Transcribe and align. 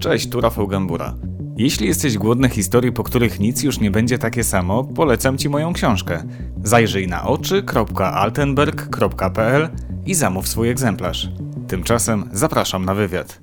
Cześć, 0.00 0.30
tu 0.30 0.40
Rafał 0.40 0.66
Gambura. 0.66 1.14
Jeśli 1.56 1.86
jesteś 1.86 2.18
głodny 2.18 2.48
historii, 2.48 2.92
po 2.92 3.02
których 3.02 3.40
nic 3.40 3.62
już 3.62 3.80
nie 3.80 3.90
będzie 3.90 4.18
takie 4.18 4.44
samo, 4.44 4.84
polecam 4.84 5.38
Ci 5.38 5.48
moją 5.48 5.72
książkę. 5.72 6.22
Zajrzyj 6.64 7.08
na 7.08 7.22
oczy.altenberg.pl 7.24 9.68
i 10.06 10.14
zamów 10.14 10.48
swój 10.48 10.70
egzemplarz. 10.70 11.28
Tymczasem 11.68 12.28
zapraszam 12.32 12.84
na 12.84 12.94
wywiad. 12.94 13.40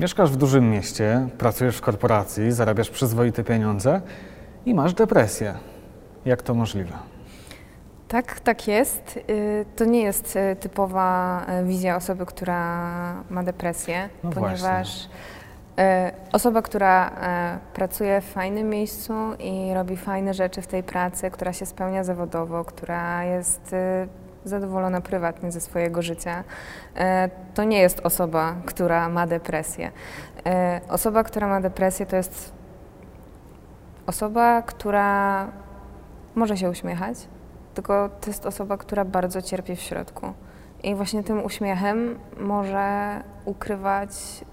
Mieszkasz 0.00 0.30
w 0.30 0.36
dużym 0.36 0.70
mieście, 0.70 1.28
pracujesz 1.38 1.76
w 1.76 1.80
korporacji, 1.80 2.52
zarabiasz 2.52 2.90
przyzwoite 2.90 3.44
pieniądze 3.44 4.00
i 4.66 4.74
masz 4.74 4.94
depresję. 4.94 5.54
Jak 6.24 6.42
to 6.42 6.54
możliwe? 6.54 6.92
Tak, 8.08 8.40
tak 8.40 8.68
jest. 8.68 9.18
Y, 9.30 9.64
To 9.76 9.84
nie 9.84 10.02
jest 10.02 10.36
y, 10.36 10.56
typowa 10.56 11.46
y, 11.62 11.66
wizja 11.66 11.96
osoby, 11.96 12.26
która 12.26 13.24
ma 13.30 13.42
depresję, 13.42 14.08
No 14.24 14.30
ponieważ 14.30 15.04
y, 15.04 15.08
osoba, 16.32 16.62
która 16.62 17.08
y, 17.08 17.12
pracuje 17.74 18.20
w 18.20 18.24
fajnym 18.24 18.68
miejscu 18.68 19.12
i 19.38 19.74
robi 19.74 19.96
fajne 19.96 20.34
rzeczy 20.34 20.62
w 20.62 20.66
tej 20.66 20.82
pracy, 20.82 21.30
która 21.30 21.52
się 21.52 21.66
spełnia 21.66 22.04
zawodowo, 22.04 22.64
która 22.64 23.24
jest 23.24 23.72
y, 23.72 24.08
zadowolona 24.44 25.00
prywatnie 25.00 25.52
ze 25.52 25.60
swojego 25.60 26.02
życia, 26.02 26.44
to 27.54 27.64
nie 27.64 27.78
jest 27.78 28.00
osoba, 28.00 28.54
która 28.66 29.08
ma 29.08 29.26
depresję. 29.26 29.90
Osoba, 30.88 31.24
która 31.24 31.48
ma 31.48 31.60
depresję, 31.60 32.06
to 32.06 32.16
jest 32.16 32.52
osoba, 34.06 34.62
która 34.62 35.46
może 36.34 36.56
się 36.56 36.70
uśmiechać, 36.70 37.18
tylko 37.74 38.10
to 38.20 38.30
jest 38.30 38.46
osoba, 38.46 38.76
która 38.76 39.04
bardzo 39.04 39.42
cierpi 39.42 39.76
w 39.76 39.80
środku. 39.80 40.32
I 40.82 40.94
właśnie 40.94 41.22
tym 41.22 41.44
uśmiechem 41.44 42.18
może 42.40 43.20
ukrywać 43.44 44.10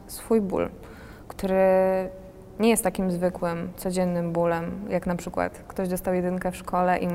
swój 0.08 0.42
ból, 0.42 0.70
który 1.38 2.10
nie 2.60 2.70
jest 2.70 2.84
takim 2.84 3.12
zwykłym, 3.12 3.70
codziennym 3.78 4.32
bólem, 4.32 4.72
jak 4.90 5.08
na 5.08 5.16
przykład 5.16 5.64
ktoś 5.68 5.90
dostał 5.90 6.14
jedynkę 6.14 6.52
w 6.52 6.56
szkole 6.56 7.00
i, 7.00 7.08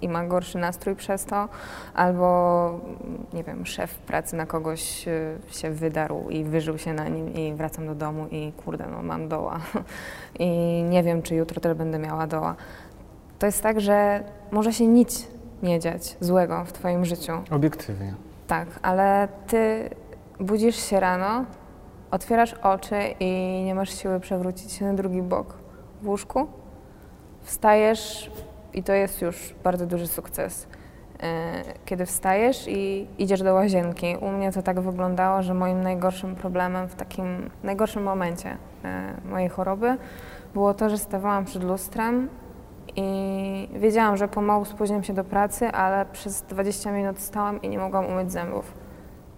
i 0.00 0.08
ma 0.08 0.24
gorszy 0.24 0.58
nastrój 0.58 0.96
przez 0.96 1.24
to, 1.24 1.48
albo 1.94 2.80
nie 3.32 3.44
wiem, 3.44 3.66
szef 3.66 3.94
pracy 3.94 4.36
na 4.36 4.46
kogoś 4.46 5.08
y, 5.08 5.38
się 5.50 5.70
wydarł 5.70 6.28
i 6.28 6.44
wyżył 6.44 6.78
się 6.78 6.92
na 6.92 7.08
nim 7.08 7.34
i 7.34 7.54
wracam 7.54 7.86
do 7.86 7.94
domu 7.94 8.26
i 8.30 8.52
kurde, 8.64 8.86
no 8.90 9.02
mam 9.02 9.28
doła 9.28 9.60
i 10.38 10.48
nie 10.88 11.02
wiem, 11.02 11.22
czy 11.22 11.34
jutro 11.34 11.60
też 11.60 11.76
będę 11.76 11.98
miała 11.98 12.26
doła. 12.26 12.56
To 13.38 13.46
jest 13.46 13.62
tak, 13.62 13.80
że 13.80 14.24
może 14.50 14.72
się 14.72 14.86
nic 14.86 15.28
nie 15.62 15.80
dziać 15.80 16.16
złego 16.20 16.64
w 16.64 16.72
Twoim 16.72 17.04
życiu. 17.04 17.32
Obiektywnie. 17.50 18.14
Tak, 18.46 18.68
ale 18.82 19.28
Ty 19.46 19.90
budzisz 20.40 20.76
się 20.76 21.00
rano, 21.00 21.44
otwierasz 22.10 22.54
oczy 22.54 22.96
i 23.20 23.62
nie 23.64 23.74
masz 23.74 23.98
siły 23.98 24.20
przewrócić 24.20 24.72
się 24.72 24.84
na 24.84 24.94
drugi 24.94 25.22
bok 25.22 25.54
w 26.02 26.08
łóżku. 26.08 26.46
Wstajesz 27.42 28.30
i 28.74 28.82
to 28.82 28.92
jest 28.92 29.22
już 29.22 29.54
bardzo 29.64 29.86
duży 29.86 30.06
sukces. 30.06 30.66
E, 31.22 31.52
Kiedy 31.84 32.06
wstajesz 32.06 32.68
i 32.68 33.06
idziesz 33.18 33.42
do 33.42 33.54
łazienki. 33.54 34.16
U 34.20 34.28
mnie 34.28 34.52
to 34.52 34.62
tak 34.62 34.80
wyglądało, 34.80 35.42
że 35.42 35.54
moim 35.54 35.82
najgorszym 35.82 36.36
problemem 36.36 36.88
w 36.88 36.94
takim 36.94 37.50
najgorszym 37.62 38.02
momencie 38.02 38.56
e, 38.84 39.14
mojej 39.30 39.48
choroby 39.48 39.96
było 40.54 40.74
to, 40.74 40.90
że 40.90 40.98
stawałam 40.98 41.44
przed 41.44 41.64
lustrem 41.64 42.28
i 42.96 43.68
wiedziałam, 43.74 44.16
że 44.16 44.28
pomału 44.28 44.64
spóźniam 44.64 45.02
się 45.02 45.14
do 45.14 45.24
pracy, 45.24 45.68
ale 45.68 46.06
przez 46.06 46.42
20 46.42 46.92
minut 46.92 47.18
stałam 47.18 47.62
i 47.62 47.68
nie 47.68 47.78
mogłam 47.78 48.06
umyć 48.06 48.32
zębów, 48.32 48.74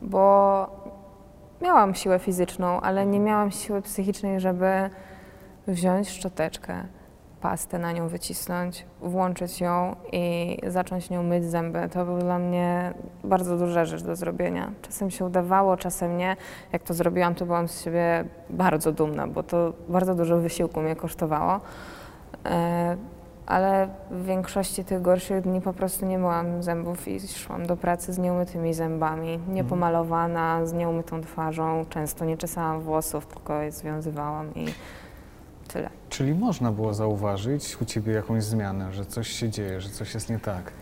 bo 0.02 0.81
miałam 1.62 1.94
siłę 1.94 2.18
fizyczną, 2.18 2.80
ale 2.80 3.06
nie 3.06 3.20
miałam 3.20 3.50
siły 3.50 3.82
psychicznej, 3.82 4.40
żeby 4.40 4.90
wziąć 5.66 6.10
szczoteczkę, 6.10 6.74
pastę 7.40 7.78
na 7.78 7.92
nią 7.92 8.08
wycisnąć, 8.08 8.86
włączyć 9.00 9.60
ją 9.60 9.96
i 10.12 10.58
zacząć 10.66 11.10
nią 11.10 11.22
myć 11.22 11.44
zęby. 11.44 11.88
To 11.92 12.04
był 12.04 12.18
dla 12.18 12.38
mnie 12.38 12.94
bardzo 13.24 13.56
duża 13.56 13.84
rzecz 13.84 14.02
do 14.02 14.16
zrobienia. 14.16 14.72
Czasem 14.82 15.10
się 15.10 15.24
udawało, 15.24 15.76
czasem 15.76 16.16
nie. 16.16 16.36
Jak 16.72 16.82
to 16.82 16.94
zrobiłam, 16.94 17.34
to 17.34 17.46
byłam 17.46 17.68
z 17.68 17.84
siebie 17.84 18.24
bardzo 18.50 18.92
dumna, 18.92 19.26
bo 19.26 19.42
to 19.42 19.72
bardzo 19.88 20.14
dużo 20.14 20.38
wysiłku 20.38 20.80
mnie 20.80 20.96
kosztowało. 20.96 21.60
Ale 23.52 23.88
w 24.10 24.24
większości 24.24 24.84
tych 24.84 25.02
gorszych 25.02 25.40
dni 25.40 25.60
po 25.60 25.72
prostu 25.72 26.06
nie 26.06 26.18
myłam 26.18 26.62
zębów 26.62 27.08
i 27.08 27.20
szłam 27.28 27.66
do 27.66 27.76
pracy 27.76 28.12
z 28.12 28.18
nieumytymi 28.18 28.74
zębami, 28.74 29.38
niepomalowana, 29.48 30.66
z 30.66 30.72
nieumytą 30.72 31.20
twarzą, 31.20 31.86
często 31.90 32.24
nie 32.24 32.36
czesałam 32.36 32.80
włosów, 32.80 33.26
tylko 33.26 33.62
je 33.62 33.72
związywałam 33.72 34.54
i 34.54 34.66
tyle. 35.68 35.90
Czyli 36.08 36.34
można 36.34 36.72
było 36.72 36.94
zauważyć 36.94 37.80
u 37.80 37.84
Ciebie 37.84 38.12
jakąś 38.12 38.44
zmianę, 38.44 38.92
że 38.92 39.06
coś 39.06 39.28
się 39.28 39.50
dzieje, 39.50 39.80
że 39.80 39.88
coś 39.88 40.14
jest 40.14 40.30
nie 40.30 40.38
tak. 40.38 40.72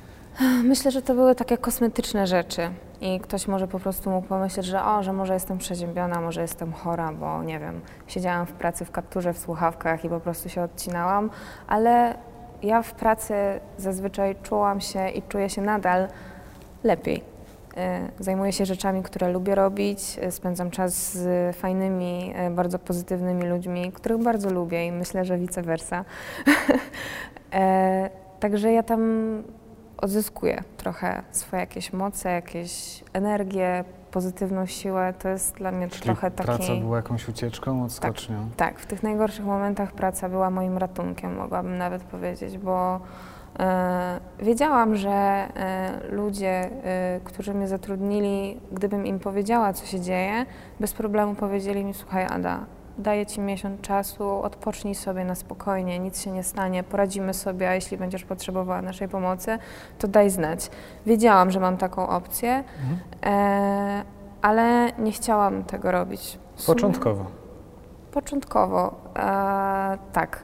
Myślę, 0.65 0.91
że 0.91 1.03
to 1.03 1.15
były 1.15 1.35
takie 1.35 1.59
kosmetyczne 1.59 2.27
rzeczy 2.27 2.71
i 3.01 3.21
ktoś 3.21 3.49
może 3.49 3.69
po 3.69 3.81
prostu 3.81 4.11
mógł 4.11 4.29
pomyśleć, 4.29 4.67
że 4.67 4.85
o, 4.85 5.03
że 5.03 5.13
może 5.13 5.35
jestem 5.35 5.59
przeziębiona, 5.59 6.21
może 6.21 6.43
jestem 6.43 6.73
chora, 6.73 7.13
bo 7.13 7.43
nie 7.43 7.59
wiem, 7.59 7.81
siedziałam 8.07 8.47
w 8.47 8.53
pracy 8.53 8.85
w 8.85 8.91
kapturze, 8.91 9.33
w 9.33 9.39
słuchawkach 9.39 10.05
i 10.05 10.09
po 10.09 10.21
prostu 10.21 10.49
się 10.49 10.63
odcinałam, 10.63 11.31
ale 11.69 12.15
ja 12.63 12.83
w 12.83 12.93
pracy 12.93 13.35
zazwyczaj 13.79 14.37
czułam 14.43 14.81
się 14.81 15.09
i 15.09 15.23
czuję 15.23 15.51
się 15.51 15.63
nadal 15.63 16.09
lepiej. 16.85 17.17
Y, 17.19 18.23
Zajmuję 18.23 18.53
się 18.53 18.67
rzeczami, 18.67 19.03
które 19.03 19.29
lubię 19.33 19.55
robić, 19.55 20.19
y, 20.25 20.31
spędzam 20.33 20.71
czas 20.71 21.13
z 21.13 21.57
fajnymi, 21.57 22.35
y, 22.47 22.51
bardzo 22.51 22.79
pozytywnymi 22.79 23.47
ludźmi, 23.47 23.93
których 23.93 24.19
bardzo 24.19 24.51
lubię 24.51 24.87
i 24.87 24.93
myślę, 24.93 25.25
że 25.25 25.39
vice 25.39 25.63
versa. 25.63 26.05
E, 27.53 28.11
Także 28.41 28.73
ja 28.73 28.83
tam 28.83 29.03
odzyskuję 29.97 30.63
trochę 30.77 31.23
swoje 31.31 31.61
jakieś 31.61 31.93
moce, 31.93 32.31
jakieś 32.31 33.05
energię, 33.13 33.85
pozytywną 34.11 34.67
siłę. 34.67 35.15
To 35.19 35.29
jest 35.29 35.57
dla 35.57 35.73
mnie 35.73 35.89
Czyli 35.89 36.03
trochę 36.03 36.31
taki... 36.31 36.47
praca 36.47 36.77
była 36.81 36.97
jakąś 36.97 37.29
ucieczką, 37.29 37.85
odskocznią. 37.85 38.49
Tak, 38.57 38.79
w 38.79 38.87
tych 38.87 39.03
najgorszych 39.03 39.45
momentach 39.45 39.93
praca 39.93 40.29
była 40.29 40.51
moim 40.51 40.79
ratunkiem, 40.79 41.37
mogłabym 41.37 41.79
nawet 41.79 42.03
powiedzieć, 42.03 42.59
bo 42.59 43.01
e, 43.59 44.21
wiedziałam, 44.39 44.97
że 44.97 45.11
e, 45.11 46.01
ludzie, 46.11 46.71
e, 46.85 47.21
którzy 47.25 47.55
mnie 47.55 47.69
zatrudnili, 47.69 48.61
gdybym 48.73 49.07
im 49.07 49.19
powiedziała, 49.19 49.73
co 49.73 49.87
się 49.87 50.01
dzieje, 50.01 50.47
bez 50.81 50.93
problemu 50.93 51.35
powiedzieli 51.35 51.85
mi, 51.85 51.95
słuchaj 51.95 52.27
Ada, 52.31 52.59
daję 53.01 53.27
Ci 53.27 53.41
miesiąc 53.41 53.81
czasu, 53.81 54.29
odpocznij 54.43 54.95
sobie 54.95 55.25
na 55.25 55.35
spokojnie, 55.35 55.99
nic 55.99 56.21
się 56.21 56.31
nie 56.31 56.43
stanie, 56.43 56.83
poradzimy 56.83 57.35
sobie, 57.35 57.69
a 57.71 57.75
jeśli 57.75 57.97
będziesz 57.97 58.25
potrzebowała 58.25 58.83
naszej 58.83 59.09
pomocy, 59.09 59.59
to 59.99 60.09
daj 60.09 60.31
znać. 60.31 60.71
Wiedziałam, 61.07 61.51
że 61.51 61.61
mam 61.61 61.77
taką 61.77 62.09
opcję, 62.09 62.65
Mhm. 62.83 62.99
e, 63.25 64.05
ale 64.43 64.93
nie 64.99 65.13
chciałam 65.13 65.65
tego 65.65 65.91
robić. 65.93 66.39
Początkowo. 66.67 67.25
Początkowo, 68.13 68.95
e, 69.17 69.99
tak. 70.13 70.43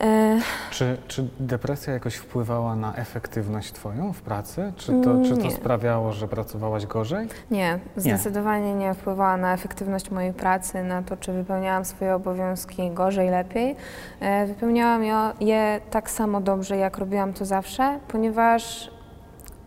E, 0.00 0.38
Czy, 0.70 0.96
czy 1.08 1.28
depresja 1.40 1.92
jakoś 1.92 2.14
wpływała 2.14 2.76
na 2.76 2.94
efektywność 2.94 3.72
Twoją 3.72 4.12
w 4.12 4.22
pracy? 4.22 4.72
Czy 4.76 4.86
to, 5.04 5.22
czy 5.24 5.36
to 5.36 5.42
Nie. 5.42 5.50
sprawiało, 5.50 6.12
że 6.12 6.28
pracowałaś 6.28 6.86
gorzej? 6.86 7.28
nie, 7.50 7.78
zdecydowanie 7.96 8.74
nie 8.74 8.94
wpływała 8.94 9.36
na 9.36 9.54
efektywność 9.54 10.10
mojej 10.10 10.32
pracy, 10.32 10.82
na 10.82 11.02
to, 11.02 11.16
czy 11.16 11.32
wypełniałam 11.32 11.84
swoje 11.84 12.14
obowiązki 12.14 12.90
gorzej, 12.90 13.30
lepiej. 13.30 13.76
E, 14.20 14.46
wypełniałam 14.46 15.02
je 15.40 15.80
tak 15.90 16.10
samo 16.10 16.40
dobrze, 16.40 16.76
jak 16.76 16.98
robiłam 16.98 17.32
to 17.32 17.44
zawsze, 17.44 17.98
ponieważ 18.08 18.90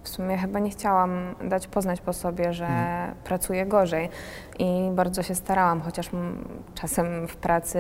w 0.04 0.10
sumie 0.10 0.38
chyba 0.38 0.60
nie 0.60 0.70
chciałam 0.70 1.36
dać 1.44 1.68
poznać 1.68 2.02
po 2.02 2.14
sobie, 2.14 2.54
że 2.54 2.66
Mhm. 2.66 3.16
pracuję 3.24 3.66
gorzej 3.66 4.10
i 4.60 4.90
bardzo 4.94 5.24
się 5.24 5.36
starałam, 5.36 5.82
chociaż 5.82 6.10
czasem 6.76 7.28
w 7.28 7.36
pracy, 7.36 7.80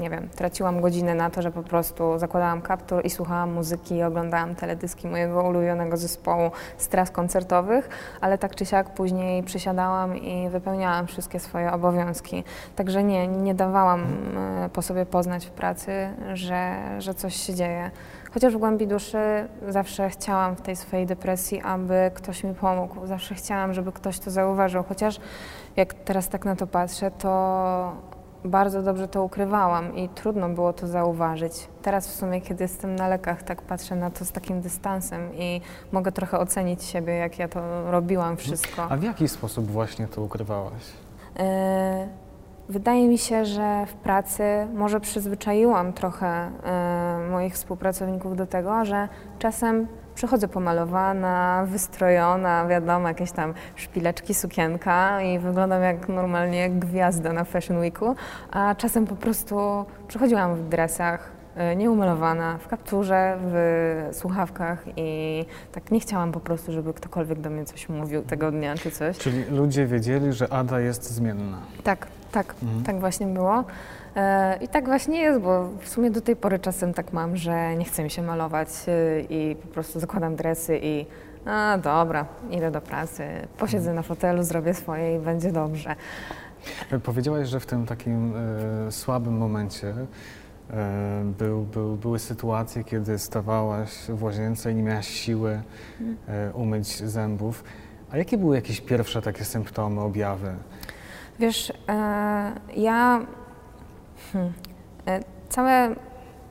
nie 0.00 0.10
wiem, 0.10 0.28
traciłam 0.28 0.80
godzinę 0.80 1.14
na 1.14 1.30
to, 1.30 1.42
że 1.42 1.50
po 1.50 1.62
prostu 1.62 2.18
zakładałam 2.18 2.62
kaptur 2.62 3.04
i 3.04 3.10
słuchałam 3.10 3.52
muzyki 3.52 3.94
i 3.94 4.02
oglądałam 4.02 4.54
teledyski 4.54 5.08
mojego 5.08 5.42
ulubionego 5.42 5.96
zespołu 5.96 6.50
z 6.78 6.88
tras 6.88 7.10
koncertowych, 7.10 7.88
ale 8.20 8.38
tak 8.38 8.54
czy 8.54 8.66
siak 8.66 8.94
później 8.94 9.42
przysiadałam 9.42 10.16
i 10.16 10.48
wypełniałam 10.50 11.06
wszystkie 11.06 11.40
swoje 11.40 11.72
obowiązki. 11.72 12.44
Także 12.76 13.04
nie, 13.04 13.28
nie 13.28 13.54
dawałam 13.54 14.00
e, 14.36 14.68
po 14.72 14.82
sobie 14.82 15.06
poznać 15.06 15.46
w 15.46 15.50
pracy, 15.50 16.08
że, 16.34 16.74
że 16.98 17.14
coś 17.14 17.36
się 17.36 17.54
dzieje. 17.54 17.90
Chociaż 18.34 18.54
w 18.54 18.58
głębi 18.58 18.86
duszy 18.86 19.48
zawsze 19.68 20.10
chciałam 20.10 20.56
w 20.56 20.60
tej 20.60 20.76
swojej 20.76 21.06
depresji, 21.06 21.60
aby 21.60 22.10
ktoś 22.14 22.44
mi 22.44 22.54
pomógł. 22.54 23.06
Zawsze 23.06 23.34
chciałam, 23.34 23.74
żeby 23.74 23.92
ktoś 23.92 24.18
to 24.18 24.30
zauważył. 24.30 24.82
Chociaż 24.82 25.20
jak 25.76 25.94
teraz 25.94 26.28
tak 26.28 26.44
na 26.44 26.56
to 26.56 26.66
patrzę, 26.66 27.10
to 27.10 27.92
bardzo 28.44 28.82
dobrze 28.82 29.08
to 29.08 29.24
ukrywałam 29.24 29.96
i 29.96 30.08
trudno 30.08 30.48
było 30.48 30.72
to 30.72 30.86
zauważyć. 30.86 31.68
Teraz 31.82 32.08
w 32.08 32.14
sumie, 32.14 32.40
kiedy 32.40 32.64
jestem 32.64 32.96
na 32.96 33.08
lekach, 33.08 33.42
tak 33.42 33.62
patrzę 33.62 33.96
na 33.96 34.10
to 34.10 34.24
z 34.24 34.32
takim 34.32 34.60
dystansem 34.60 35.34
i 35.34 35.60
mogę 35.92 36.12
trochę 36.12 36.38
ocenić 36.38 36.84
siebie, 36.84 37.12
jak 37.12 37.38
ja 37.38 37.48
to 37.48 37.90
robiłam 37.90 38.36
wszystko. 38.36 38.82
A 38.90 38.96
w 38.96 39.02
jaki 39.02 39.28
sposób 39.28 39.66
właśnie 39.66 40.06
to 40.06 40.22
ukrywałaś? 40.22 40.82
E, 41.38 42.23
wydaje 42.68 43.08
mi 43.08 43.18
się, 43.18 43.44
że 43.44 43.86
w 43.86 43.94
pracy 43.94 44.44
może 44.74 45.00
przyzwyczaiłam 45.00 45.92
trochę 45.92 46.26
e, 46.26 47.28
moich 47.30 47.54
współpracowników 47.54 48.36
do 48.36 48.46
tego, 48.46 48.84
że 48.84 49.08
czasem 49.38 49.86
przychodzę 50.14 50.48
pomalowana, 50.48 51.64
wystrojona, 51.68 52.66
wiadomo, 52.66 53.08
jakieś 53.08 53.32
tam 53.32 53.54
szpileczki, 53.76 54.34
sukienka 54.34 55.22
i 55.22 55.38
wyglądam 55.38 55.82
jak 55.82 56.08
normalnie 56.08 56.70
gwiazda 56.70 57.32
na 57.32 57.44
Fashion 57.44 57.78
Weeku, 57.78 58.14
a 58.50 58.74
czasem 58.74 59.06
po 59.06 59.16
prostu 59.16 59.84
przychodziłam 60.08 60.54
w 60.56 60.68
dresach, 60.68 61.32
e, 61.56 61.76
nieumalowana, 61.76 62.58
w 62.58 62.68
kapturze, 62.68 63.38
w 63.40 64.08
słuchawkach 64.12 64.84
i 64.96 65.44
tak 65.72 65.90
nie 65.90 66.00
chciałam 66.00 66.32
po 66.32 66.40
prostu, 66.40 66.72
żeby 66.72 66.94
ktokolwiek 66.94 67.40
do 67.40 67.50
mnie 67.50 67.64
coś 67.64 67.88
mówił 67.88 68.22
tego 68.22 68.50
dnia 68.50 68.74
czy 68.74 68.90
coś. 68.90 69.18
Czyli 69.18 69.44
ludzie 69.44 69.86
wiedzieli, 69.86 70.32
że 70.32 70.52
Ada 70.52 70.80
jest 70.80 71.10
zmienna. 71.10 71.58
Tak, 71.84 72.06
tak, 72.34 72.54
Mhm. 72.62 72.82
tak 72.82 73.00
właśnie 73.00 73.26
było. 73.26 73.64
E, 74.16 74.58
I 74.60 74.68
tak 74.68 74.84
właśnie 74.84 75.20
jest, 75.20 75.40
bo 75.40 75.68
w 75.80 75.88
sumie 75.88 76.10
do 76.10 76.20
tej 76.20 76.36
pory 76.36 76.58
czasem 76.58 76.94
tak 76.94 77.12
mam, 77.12 77.36
że 77.36 77.76
nie 77.76 77.84
chce 77.84 78.02
mi 78.04 78.10
się 78.10 78.22
malować 78.22 78.68
e, 78.88 79.20
i 79.20 79.56
po 79.56 79.68
prostu 79.68 80.00
zakładam 80.00 80.36
dresy 80.36 80.78
i 80.82 81.06
a 81.46 81.78
dobra, 81.78 82.26
idę 82.50 82.70
do 82.70 82.80
pracy, 82.80 83.22
posiedzę 83.58 83.92
na 83.92 84.02
fotelu, 84.02 84.42
zrobię 84.42 84.74
swoje 84.74 85.16
i 85.16 85.18
będzie 85.18 85.52
dobrze. 85.52 85.96
E, 86.92 86.98
Powiedziałaś, 86.98 87.48
że 87.48 87.60
w 87.60 87.66
tym 87.66 87.86
takim 87.86 88.34
e, 88.88 88.92
słabym 88.92 89.36
momencie 89.38 89.94
e, 90.70 91.24
był, 91.38 91.62
był, 91.62 91.96
były 91.96 92.18
sytuacje, 92.18 92.84
kiedy 92.84 93.18
stawałaś 93.18 93.90
w 94.08 94.22
łazience 94.22 94.72
i 94.72 94.74
nie 94.74 94.82
miałaś 94.82 95.08
siły 95.08 95.60
e, 96.28 96.52
umyć 96.52 96.96
zębów. 97.02 97.64
A 98.10 98.16
jakie 98.18 98.38
były 98.38 98.56
jakieś 98.56 98.80
pierwsze 98.80 99.22
takie 99.22 99.44
symptomy, 99.44 100.00
objawy? 100.00 100.52
Wiesz, 101.38 101.72
e, 101.88 102.52
ja. 102.76 103.20
Hmm, 104.32 104.52
e, 105.06 105.20
cała 105.48 105.70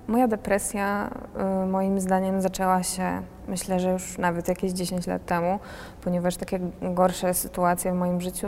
moja 0.08 0.28
depresja, 0.28 1.10
e, 1.38 1.66
moim 1.66 2.00
zdaniem, 2.00 2.42
zaczęła 2.42 2.84
się, 2.84 3.22
myślę, 3.48 3.80
że 3.80 3.92
już 3.92 4.18
nawet 4.18 4.48
jakieś 4.48 4.72
10 4.72 5.08
lat 5.08 5.26
temu, 5.26 5.60
ponieważ 6.04 6.38
takie 6.38 6.60
gorsze 6.82 7.34
sytuacje 7.34 7.92
w 7.92 7.96
moim 7.96 8.22
życiu 8.22 8.48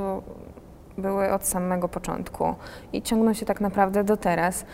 były 0.97 1.33
od 1.33 1.45
samego 1.45 1.89
początku 1.89 2.55
i 2.93 3.01
ciągną 3.01 3.33
się 3.33 3.45
tak 3.45 3.61
naprawdę 3.61 4.03
do 4.03 4.17
teraz. 4.17 4.65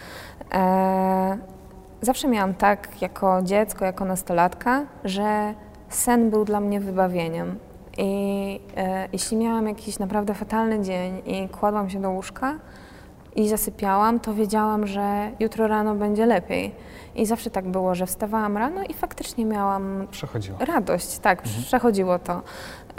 Zawsze 2.01 2.27
miałam 2.27 2.53
tak, 2.53 3.01
jako 3.01 3.41
dziecko, 3.41 3.85
jako 3.85 4.05
nastolatka, 4.05 4.85
że 5.03 5.53
sen 5.89 6.29
był 6.29 6.45
dla 6.45 6.59
mnie 6.59 6.79
wybawieniem. 6.79 7.59
I 7.97 8.59
e, 8.77 9.07
jeśli 9.13 9.37
miałam 9.37 9.67
jakiś 9.67 9.99
naprawdę 9.99 10.33
fatalny 10.33 10.81
dzień 10.83 11.21
i 11.25 11.49
kładłam 11.49 11.89
się 11.89 12.01
do 12.01 12.11
łóżka 12.11 12.53
i 13.35 13.49
zasypiałam, 13.49 14.19
to 14.19 14.33
wiedziałam, 14.33 14.87
że 14.87 15.31
jutro 15.39 15.67
rano 15.67 15.95
będzie 15.95 16.25
lepiej. 16.25 16.75
I 17.15 17.25
zawsze 17.25 17.49
tak 17.49 17.67
było, 17.67 17.95
że 17.95 18.05
wstawałam 18.05 18.57
rano 18.57 18.83
i 18.83 18.93
faktycznie 18.93 19.45
miałam 19.45 20.07
Przechodziło. 20.11 20.57
radość. 20.59 21.17
Tak, 21.19 21.41
przechodziło 21.41 22.19
to. 22.19 22.41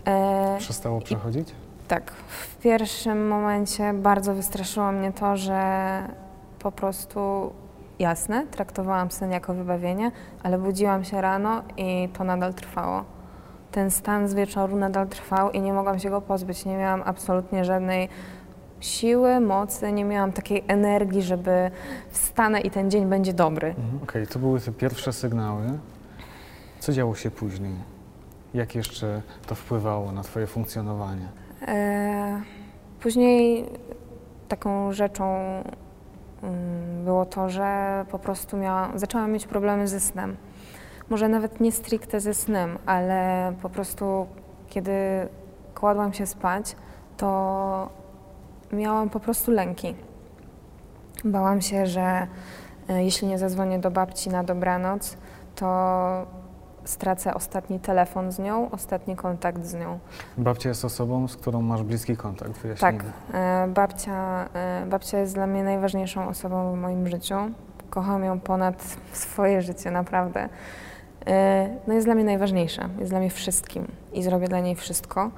E, 0.06 0.56
Przestało 0.58 1.00
przechodzić? 1.00 1.48
tak, 1.88 2.10
w 2.28 2.56
pierwszym 2.56 3.28
momencie 3.28 3.92
bardzo 3.94 4.34
wystraszyło 4.34 4.92
mnie 4.92 5.12
to, 5.12 5.36
że 5.36 5.62
po 6.58 6.72
prostu 6.72 7.52
jasne, 7.98 8.46
traktowałam 8.46 9.10
sen 9.10 9.30
jako 9.32 9.54
wybawienie, 9.54 10.10
ale 10.42 10.58
budziłam 10.58 11.04
się 11.04 11.20
rano 11.20 11.62
i 11.76 12.08
to 12.18 12.24
nadal 12.24 12.54
trwało. 12.54 13.04
Ten 13.72 13.90
stan 13.90 14.28
z 14.28 14.34
wieczoru 14.34 14.76
nadal 14.76 15.08
trwał 15.08 15.50
i 15.50 15.60
nie 15.60 15.72
mogłam 15.72 15.98
się 15.98 16.10
go 16.10 16.20
pozbyć. 16.20 16.64
Nie 16.64 16.76
miałam 16.76 17.02
absolutnie 17.04 17.64
żadnej 17.64 18.08
siły, 18.80 19.40
mocy, 19.40 19.92
nie 19.92 20.04
miałam 20.04 20.32
takiej 20.32 20.64
energii, 20.69 21.22
żeby 21.22 21.70
wstanę 22.10 22.60
i 22.60 22.70
ten 22.70 22.90
dzień 22.90 23.06
będzie 23.06 23.32
dobry. 23.32 23.69
Mhm. 23.69 24.02
Okej, 24.02 24.26
to 24.26 24.38
były 24.38 24.60
te 24.60 24.72
pierwsze 24.72 25.12
sygnały. 25.12 25.62
Co 26.80 26.92
działo 26.92 27.14
się 27.14 27.30
później? 27.30 27.74
Jak 28.54 28.74
jeszcze 28.74 29.22
to 29.46 29.54
wpływało 29.54 30.12
na 30.12 30.22
Twoje 30.22 30.46
funkcjonowanie? 30.46 31.28
E, 31.68 32.42
Później 33.00 33.64
taką 34.48 34.92
rzeczą 34.92 35.25
mm, 36.42 37.04
było 37.04 37.26
to, 37.26 37.48
że 37.50 38.04
po 38.10 38.18
prostu 38.18 38.56
miałam, 38.56 38.98
zaczęłam 38.98 39.32
mieć 39.32 39.46
problemy 39.46 39.88
ze 39.88 40.00
snem. 40.00 40.36
Może 41.12 41.29
nawet 41.29 41.61
nie 41.61 41.73
stricte 41.73 42.20
ze 42.20 42.35
snem, 42.35 42.79
ale 42.87 43.53
po 43.62 43.69
prostu 43.69 44.26
kiedy 44.69 44.93
kładłam 45.75 46.12
się 46.12 46.26
spać, 46.26 46.76
to 47.17 47.88
miałam 48.73 49.11
po 49.11 49.20
prostu 49.20 49.50
lęki. 49.50 49.94
Bałam 51.25 51.61
się, 51.61 51.87
że 51.87 52.26
e, 52.88 53.05
jeśli 53.05 53.29
nie 53.29 53.38
zadzwonię 53.38 53.79
do 53.79 53.91
babci 53.91 54.31
na 54.31 54.44
dobranoc, 54.44 55.17
to 55.56 55.67
stracę 56.85 57.35
ostatni 57.35 57.81
telefon 57.81 58.32
z 58.32 58.38
nią, 58.38 58.70
ostatni 58.70 59.17
kontakt 59.17 59.64
z 59.64 59.75
nią. 59.75 59.99
Babcia 60.38 60.69
jest 60.69 60.85
osobą, 60.85 61.29
z 61.29 61.37
którą 61.37 61.62
masz 61.62 61.82
bliski 61.82 62.17
kontakt, 62.17 62.53
Tak, 62.53 62.62
wyjaśnijmy. 62.62 63.05
e, 63.35 63.69
babcia, 63.69 64.49
e, 64.55 64.87
babcia 64.87 65.19
jest 65.19 65.35
dla 65.35 65.47
mnie 65.47 65.64
najważniejszą 65.64 66.29
osobą 66.29 66.73
w 66.73 66.76
moim 66.76 67.09
życiu. 67.09 67.35
Kocham 67.91 68.25
ją 68.25 68.41
ponad 68.41 68.97
swoje 69.12 69.62
życie, 69.62 69.91
naprawdę. 69.91 70.49
E, 71.26 71.69
No 71.86 71.94
jest 71.94 72.06
dla 72.06 72.14
mnie 72.14 72.24
najważniejsza, 72.24 72.88
jest 72.98 73.10
dla 73.12 73.19
mnie 73.20 73.30
wszystkim 73.30 73.86
i 74.12 74.22
zrobię 74.22 74.48
dla 74.48 74.60
niej 74.60 74.74
wszystko. 74.76 75.30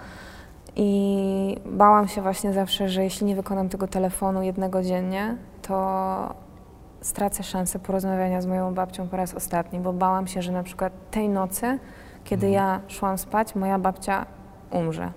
I 0.76 1.56
bałam 1.66 2.08
się 2.08 2.22
właśnie 2.22 2.52
zawsze, 2.52 2.88
że 2.88 3.04
jeśli 3.04 3.26
nie 3.26 3.36
wykonam 3.36 3.68
tego 3.68 3.88
telefonu 3.88 4.42
jednego 4.42 4.82
dziennie, 4.82 5.36
to 5.62 6.34
stracę 7.00 7.42
szansę 7.42 7.78
porozmawiania 7.78 8.40
z 8.42 8.46
moją 8.46 8.74
babcią 8.74 9.08
po 9.08 9.16
raz 9.16 9.34
ostatni, 9.34 9.78
bo 9.80 9.92
bałam 9.92 10.26
się, 10.26 10.42
że 10.42 10.52
na 10.52 10.62
przykład 10.62 10.92
tej 11.10 11.28
nocy, 11.28 11.78
kiedy 12.24 12.46
Mhm. 12.46 12.52
ja 12.52 12.80
szłam 12.88 13.18
spać, 13.18 13.54
moja 13.54 13.78
babcia 13.78 14.26
umrze. 14.70 15.12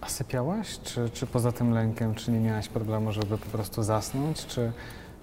A 0.00 0.08
sypiałaś? 0.08 0.78
Czy, 0.82 1.10
czy 1.10 1.26
poza 1.26 1.52
tym 1.52 1.70
lękiem, 1.70 2.14
czy 2.14 2.30
nie 2.32 2.40
miałaś 2.40 2.68
problemu, 2.68 3.12
żeby 3.12 3.38
po 3.38 3.46
prostu 3.46 3.82
zasnąć, 3.82 4.46
czy, 4.46 4.72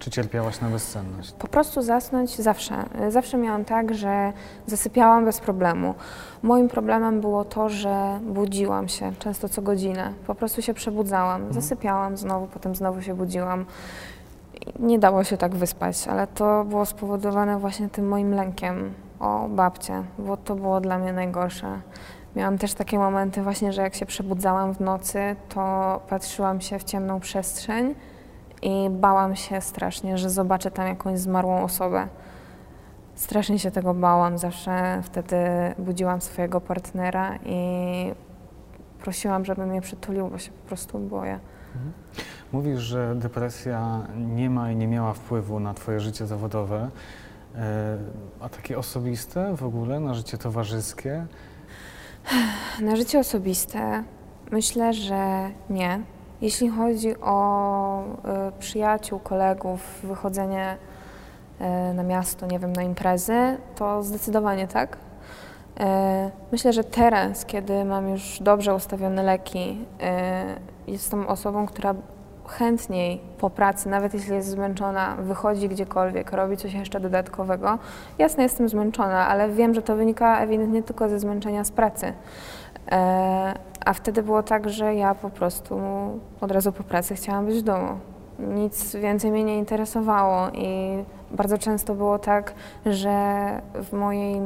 czy 0.02 0.12
cierpiałaś 0.12 0.62
na 0.62 0.70
bezsenność? 0.70 1.32
Po 1.32 1.48
prostu 1.48 1.82
zasnąć 1.82 2.36
zawsze. 2.36 2.86
Zawsze 3.10 3.38
miałam 3.38 3.66
tak, 3.66 3.96
że 3.96 4.34
zasypiałam 4.68 5.26
bez 5.26 5.40
problemu. 5.40 5.96
Moim 6.44 6.68
problemem 6.68 7.22
było 7.22 7.46
to, 7.46 7.70
że 7.70 8.20
budziłam 8.24 8.88
się 8.88 9.12
często 9.20 9.50
co 9.50 9.62
godzinę. 9.62 10.14
Po 10.28 10.36
prostu 10.36 10.62
się 10.62 10.74
przebudzałam, 10.74 11.54
zasypiałam 11.54 12.18
znowu, 12.18 12.48
potem 12.48 12.76
znowu 12.76 13.02
się 13.02 13.14
budziłam. 13.14 13.66
Nie 14.80 15.00
dało 15.00 15.24
się 15.24 15.38
tak 15.38 15.56
wyspać, 15.56 16.08
ale 16.08 16.28
to 16.28 16.66
było 16.66 16.86
spowodowane 16.86 17.60
właśnie 17.60 17.90
tym 17.90 18.08
moim 18.08 18.34
lękiem 18.34 18.94
o 19.20 19.48
babcię, 19.50 20.04
bo 20.20 20.38
to 20.38 20.56
było 20.56 20.82
dla 20.82 21.00
mnie 21.00 21.14
najgorsze. 21.14 21.82
Miałam 22.36 22.58
też 22.58 22.74
takie 22.74 23.00
momenty 23.00 23.42
właśnie, 23.42 23.74
że 23.74 23.82
jak 23.82 23.96
się 23.96 24.06
przebudzałam 24.06 24.74
w 24.74 24.80
nocy, 24.80 25.36
to 25.50 26.02
patrzyłam 26.10 26.62
się 26.62 26.80
w 26.80 26.84
ciemną 26.84 27.20
przestrzeń 27.20 27.96
i 28.62 28.90
bałam 28.90 29.36
się 29.36 29.62
strasznie, 29.62 30.18
że 30.18 30.30
zobaczę 30.30 30.72
tam 30.72 30.88
jakąś 30.88 31.20
zmarłą 31.20 31.64
osobę. 31.64 32.08
Strasznie 33.16 33.60
się 33.60 33.72
tego 33.72 33.94
bałam, 33.94 34.38
zawsze 34.38 35.02
wtedy 35.04 35.38
budziłam 35.80 36.22
swojego 36.22 36.62
partnera 36.62 37.36
i 37.46 37.62
prosiłam, 39.02 39.46
żeby 39.46 39.66
mnie 39.66 39.82
przytulił, 39.82 40.28
bo 40.28 40.38
się 40.38 40.52
po 40.52 40.68
prostu 40.68 41.00
boję. 41.00 41.40
Mówisz, 42.52 42.80
że 42.80 43.16
depresja 43.16 44.08
nie 44.18 44.50
ma 44.50 44.72
i 44.72 44.76
nie 44.76 44.88
miała 44.88 45.14
wpływu 45.14 45.60
na 45.60 45.74
Twoje 45.74 46.00
życie 46.00 46.28
zawodowe, 46.28 46.90
e, 47.56 47.98
a 48.40 48.50
takie 48.50 48.78
osobiste 48.78 49.56
w 49.56 49.64
ogóle, 49.64 50.00
na 50.00 50.14
życie 50.14 50.38
towarzyskie? 50.38 51.26
Na 52.82 52.96
życie 52.96 53.20
osobiste 53.20 54.04
myślę, 54.52 54.94
że 54.94 55.50
nie. 55.70 56.00
Jeśli 56.42 56.70
chodzi 56.70 57.20
o 57.22 58.04
y, 58.04 58.60
przyjaciół, 58.60 59.20
kolegów, 59.20 60.00
wychodzenie 60.04 60.78
y, 61.62 61.94
na 61.94 62.04
miasto, 62.04 62.46
nie 62.46 62.60
wiem, 62.60 62.74
na 62.74 62.84
imprezy, 62.84 63.58
to 63.76 64.04
zdecydowanie 64.04 64.68
tak. 64.68 64.98
Y, 64.98 65.84
myślę, 66.52 66.74
że 66.74 66.84
teraz, 66.84 67.46
kiedy 67.46 67.86
mam 67.86 68.10
już 68.10 68.40
dobrze 68.40 68.76
ustawione 68.76 69.24
leki, 69.24 69.86
jestem 70.88 71.28
osobą, 71.28 71.66
która 71.66 71.96
chętniej 72.48 73.22
po 73.38 73.50
pracy, 73.50 73.90
nawet 73.90 74.14
jeśli 74.14 74.34
jest 74.34 74.50
zmęczona, 74.50 75.16
wychodzi 75.16 75.70
gdziekolwiek, 75.70 76.32
robi 76.32 76.58
coś 76.58 76.74
jeszcze 76.74 77.00
dodatkowego. 77.00 77.80
Jasne, 78.18 78.44
jestem 78.44 78.70
zmęczona, 78.70 79.28
ale 79.28 79.50
wiem, 79.50 79.74
że 79.74 79.82
to 79.82 79.96
wynika 79.96 80.40
ewidentnie 80.40 80.84
tylko 80.84 81.10
ze 81.10 81.20
zmęczenia 81.20 81.64
z 81.64 81.72
pracy. 81.72 82.14
E, 82.92 83.54
a 83.86 83.94
wtedy 83.94 84.24
było 84.24 84.44
tak, 84.44 84.70
że 84.70 84.96
ja 84.96 85.16
po 85.16 85.30
prostu 85.30 85.80
od 86.42 86.52
razu 86.52 86.72
po 86.72 86.84
pracy 86.84 87.16
chciałam 87.16 87.46
być 87.46 87.58
w 87.58 87.62
domu. 87.62 87.88
Nic 88.40 88.96
więcej 88.96 89.32
mnie 89.32 89.44
nie 89.44 89.58
interesowało 89.58 90.50
i 90.54 91.04
bardzo 91.32 91.58
często 91.58 91.96
było 91.96 92.20
tak, 92.20 92.54
że 92.86 93.12
w 93.76 93.94
mojej, 93.94 94.42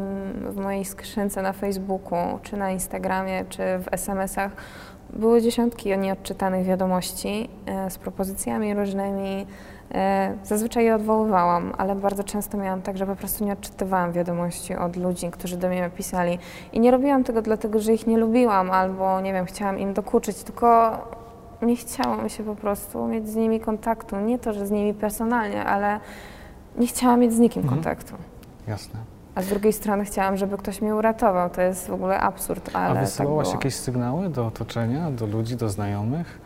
w 0.49 0.55
mojej 0.55 0.85
skrzynce 0.85 1.41
na 1.41 1.53
Facebooku, 1.53 2.39
czy 2.41 2.57
na 2.57 2.71
Instagramie, 2.71 3.45
czy 3.49 3.61
w 3.61 3.87
SMS-ach 3.91 4.51
były 5.09 5.41
dziesiątki 5.41 5.97
nieodczytanych 5.97 6.65
wiadomości 6.65 7.49
e, 7.65 7.89
z 7.89 7.97
propozycjami 7.97 8.73
różnymi. 8.73 9.47
E, 9.93 10.33
Zazwyczaj 10.43 10.85
je 10.85 10.95
odwoływałam, 10.95 11.73
ale 11.77 11.95
bardzo 11.95 12.23
często 12.23 12.57
miałam 12.57 12.81
tak, 12.81 12.97
że 12.97 13.05
po 13.05 13.15
prostu 13.15 13.45
nie 13.45 13.53
odczytywałam 13.53 14.11
wiadomości 14.11 14.75
od 14.75 14.95
ludzi, 14.95 15.31
którzy 15.31 15.57
do 15.57 15.69
mnie 15.69 15.89
pisali. 15.97 16.39
I 16.73 16.79
nie 16.79 16.91
robiłam 16.91 17.23
tego 17.23 17.41
dlatego, 17.41 17.79
że 17.79 17.93
ich 17.93 18.07
nie 18.07 18.17
lubiłam 18.17 18.71
albo, 18.71 19.21
nie 19.21 19.33
wiem, 19.33 19.45
chciałam 19.45 19.79
im 19.79 19.93
dokuczyć, 19.93 20.43
tylko 20.43 20.91
nie 21.61 21.75
chciało 21.75 22.17
mi 22.17 22.29
się 22.29 22.43
po 22.43 22.55
prostu 22.55 23.07
mieć 23.07 23.29
z 23.29 23.35
nimi 23.35 23.59
kontaktu. 23.59 24.15
Nie 24.19 24.39
to, 24.39 24.53
że 24.53 24.67
z 24.67 24.71
nimi 24.71 24.93
personalnie, 24.93 25.65
ale 25.65 25.99
nie 26.77 26.87
chciałam 26.87 27.19
mieć 27.19 27.33
z 27.33 27.39
nikim 27.39 27.61
Mhm. 27.63 27.81
kontaktu. 27.83 28.13
Jasne. 28.67 28.99
A 29.35 29.41
z 29.41 29.47
drugiej 29.47 29.73
strony 29.73 30.05
chciałam, 30.05 30.37
żeby 30.37 30.57
ktoś 30.57 30.81
mnie 30.81 30.95
uratował. 30.95 31.49
To 31.49 31.61
jest 31.61 31.87
w 31.87 31.93
ogóle 31.93 32.19
absurd, 32.19 32.69
A 32.73 32.79
ale 32.79 32.99
wysyłałaś 32.99 33.47
tak 33.47 33.55
jakieś 33.55 33.75
sygnały 33.75 34.29
do 34.29 34.47
otoczenia, 34.47 35.11
do 35.11 35.25
ludzi, 35.25 35.55
do 35.55 35.69
znajomych? 35.69 36.39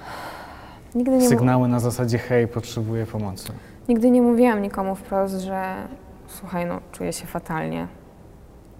Nigdy 0.95 1.11
nie, 1.17 1.29
Sygnały 1.29 1.67
na 1.67 1.79
zasadzie 1.79 2.17
hej, 2.17 2.47
potrzebuję 2.47 3.05
pomocy. 3.05 3.53
nigdy 3.89 4.11
nie 4.11 4.21
mówiłam 4.21 4.61
nikomu 4.61 4.95
wprost, 4.95 5.35
że 5.39 5.75
słuchaj, 6.27 6.65
no 6.65 6.79
czuję 6.91 7.13
się 7.13 7.27
fatalnie. 7.27 7.87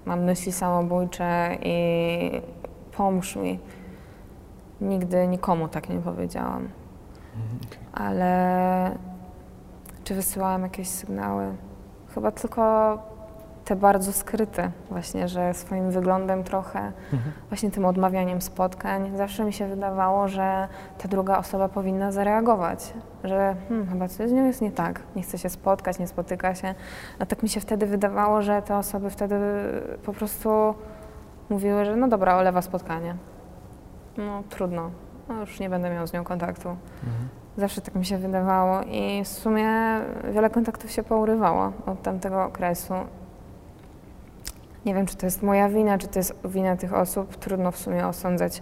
Mam 0.06 0.24
myśli 0.24 0.52
samobójcze 0.52 1.58
i 1.64 2.42
pomóż 2.98 3.36
mi. 3.36 3.60
Nigdy 4.82 5.28
nikomu 5.28 5.68
tak 5.68 5.90
nie 5.90 6.00
powiedziałam. 6.00 6.68
Mhm, 7.36 7.60
okej. 7.68 7.80
Ale 7.94 8.98
czy 10.04 10.16
wysyłałam 10.16 10.62
jakieś 10.64 10.88
sygnały? 10.88 11.46
Chyba 12.16 12.32
tylko 12.32 12.94
te 13.70 13.76
bardzo 13.76 14.14
skryte, 14.14 14.72
właśnie, 14.90 15.28
że 15.28 15.54
swoim 15.54 15.92
wyglądem 15.92 16.44
trochę, 16.44 16.80
Mhm. 17.14 17.32
właśnie 17.50 17.72
tym 17.72 17.86
odmawianiem 17.86 18.42
spotkań, 18.42 19.12
zawsze 19.18 19.44
mi 19.46 19.54
się 19.54 19.68
wydawało, 19.68 20.28
że 20.28 20.68
ta 20.98 21.08
druga 21.08 21.38
osoba 21.38 21.70
powinna 21.70 22.12
zareagować, 22.12 22.94
że 23.24 23.56
hmm, 23.70 23.88
chyba 23.88 24.08
coś 24.08 24.30
z 24.30 24.32
nią 24.34 24.46
jest 24.46 24.62
nie 24.62 24.72
tak, 24.72 25.02
nie 25.16 25.22
chce 25.22 25.38
się 25.38 25.50
spotkać, 25.50 26.00
nie 26.00 26.08
spotyka 26.08 26.56
się. 26.56 26.76
A 27.20 27.26
tak 27.26 27.44
mi 27.44 27.50
się 27.50 27.60
wtedy 27.60 27.86
wydawało, 27.86 28.42
że 28.42 28.62
te 28.62 28.78
osoby 28.78 29.10
wtedy 29.10 29.36
po 30.06 30.14
prostu 30.14 30.50
mówiły, 31.50 31.86
że 31.86 31.96
no 31.96 32.08
dobra, 32.08 32.36
olewa 32.38 32.62
spotkanie. 32.62 33.16
No 34.18 34.44
trudno, 34.50 34.92
no 35.30 35.36
już 35.36 35.60
nie 35.60 35.70
będę 35.70 35.90
miał 35.90 36.08
z 36.08 36.14
nią 36.14 36.24
kontaktu. 36.24 36.70
Mhm. 36.70 37.30
Zawsze 37.58 37.82
tak 37.82 37.96
mi 37.96 38.06
się 38.06 38.18
wydawało 38.18 38.82
i 38.82 39.24
w 39.24 39.28
sumie 39.28 39.70
wiele 40.34 40.50
kontaktów 40.50 40.92
się 40.92 41.04
pourywało 41.04 41.72
od 41.86 42.02
tamtego 42.02 42.44
okresu. 42.46 42.94
Nie 44.86 44.94
wiem, 44.94 45.06
czy 45.06 45.16
to 45.16 45.26
jest 45.26 45.44
moja 45.44 45.70
wina, 45.70 45.98
czy 45.98 46.08
to 46.08 46.20
jest 46.20 46.34
wina 46.46 46.78
tych 46.78 46.94
osób. 46.94 47.36
Trudno 47.36 47.72
w 47.72 47.78
sumie 47.78 48.08
osądzać, 48.08 48.62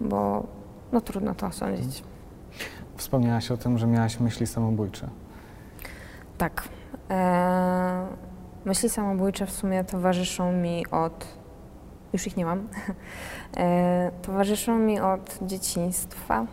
bo 0.00 0.46
no 0.92 1.00
trudno 1.00 1.34
to 1.34 1.46
osądzić. 1.46 2.02
Wspomniałaś 2.96 3.50
o 3.50 3.56
tym, 3.56 3.78
że 3.78 3.86
miałaś 3.86 4.20
myśli 4.20 4.46
samobójcze. 4.46 5.08
Tak. 6.38 6.68
E, 7.10 8.06
myśli 8.64 8.88
samobójcze 8.88 9.46
w 9.46 9.50
sumie 9.50 9.84
towarzyszą 9.84 10.52
mi 10.52 10.86
od. 10.90 11.26
Już 12.12 12.26
ich 12.26 12.36
nie 12.36 12.44
mam. 12.44 12.68
E, 13.56 14.10
towarzyszą 14.22 14.78
mi 14.78 15.00
od 15.00 15.38
dzieciństwa, 15.42 16.46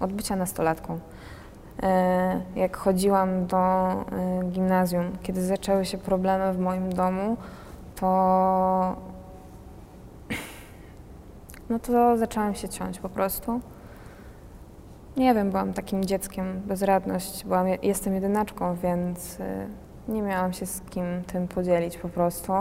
od 0.00 0.12
bycia 0.12 0.36
nastolatką. 0.36 0.98
E, 1.82 2.40
jak 2.56 2.76
chodziłam 2.76 3.46
do 3.46 3.58
e, 3.58 4.44
gimnazjum, 4.44 5.04
kiedy 5.22 5.42
zaczęły 5.42 5.84
się 5.84 5.98
problemy 5.98 6.52
w 6.52 6.58
moim 6.58 6.92
domu, 6.92 7.36
to. 8.00 8.96
No 11.70 11.78
to 11.78 12.16
zaczęłam 12.16 12.54
się 12.54 12.68
ciąć 12.68 12.98
po 12.98 13.08
prostu. 13.08 13.60
Nie 15.16 15.34
wiem, 15.34 15.50
byłam 15.50 15.72
takim 15.72 16.04
dzieckiem, 16.04 16.60
bezradność. 16.66 17.44
Byłam, 17.44 17.66
jestem 17.82 18.14
jedynaczką, 18.14 18.74
więc 18.74 19.40
y, 19.40 19.66
nie 20.08 20.22
miałam 20.22 20.52
się 20.52 20.66
z 20.66 20.80
kim 20.80 21.04
tym 21.26 21.48
podzielić 21.48 21.98
po 21.98 22.08
prostu. 22.08 22.52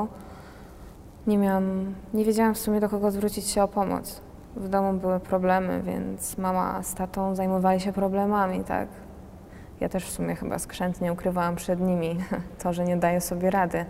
Nie 1.27 1.37
miałam, 1.37 1.95
nie 2.13 2.25
wiedziałam 2.25 2.53
w 2.53 2.59
sumie 2.59 2.79
do 2.79 2.89
kogo 2.89 3.11
zwrócić 3.11 3.47
się 3.47 3.63
o 3.63 3.67
pomoc. 3.67 4.21
W 4.55 4.69
domu 4.69 4.93
były 4.93 5.19
problemy, 5.19 5.81
więc 5.81 6.37
mama 6.37 6.83
z 6.83 6.95
tatą 6.95 7.35
zajmowali 7.35 7.79
się 7.79 7.93
problemami, 7.93 8.63
tak. 8.63 8.87
Ja 9.79 9.89
też 9.89 10.05
w 10.05 10.11
sumie 10.11 10.35
chyba 10.35 10.59
skrzętnie 10.59 11.13
ukrywałam 11.13 11.55
przed 11.55 11.79
nimi 11.79 12.17
to, 12.63 12.73
że 12.73 12.85
nie 12.85 12.97
daję 12.97 13.21
sobie 13.21 13.49
rady. 13.49 13.85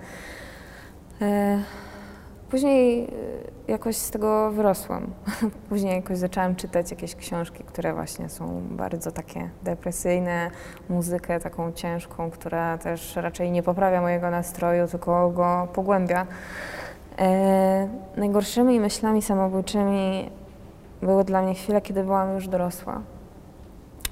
E, 1.21 1.59
Później 2.49 3.03
y, 3.03 3.07
jakoś 3.67 3.95
z 3.95 4.11
tego 4.11 4.51
wyrosłam. 4.51 5.07
Później 5.69 5.95
jakoś 5.95 6.17
zaczęłam 6.17 6.55
czytać 6.55 6.91
jakieś 6.91 7.15
książki, 7.15 7.63
które 7.63 7.93
właśnie 7.93 8.29
są 8.29 8.61
bardzo 8.71 9.11
takie 9.11 9.49
depresyjne, 9.63 10.51
muzykę 10.89 11.39
taką 11.39 11.71
ciężką, 11.71 12.31
która 12.31 12.77
też 12.77 13.15
raczej 13.15 13.51
nie 13.51 13.63
poprawia 13.63 14.01
mojego 14.01 14.31
nastroju, 14.31 14.87
tylko 14.87 15.29
go 15.29 15.67
pogłębia. 15.73 16.27
E, 17.19 17.87
najgorszymi 18.17 18.79
myślami 18.79 19.21
samobójczymi 19.21 20.29
były 21.01 21.23
dla 21.23 21.41
mnie 21.41 21.53
chwile, 21.53 21.81
kiedy 21.81 22.03
byłam 22.03 22.33
już 22.33 22.47
dorosła. 22.47 23.01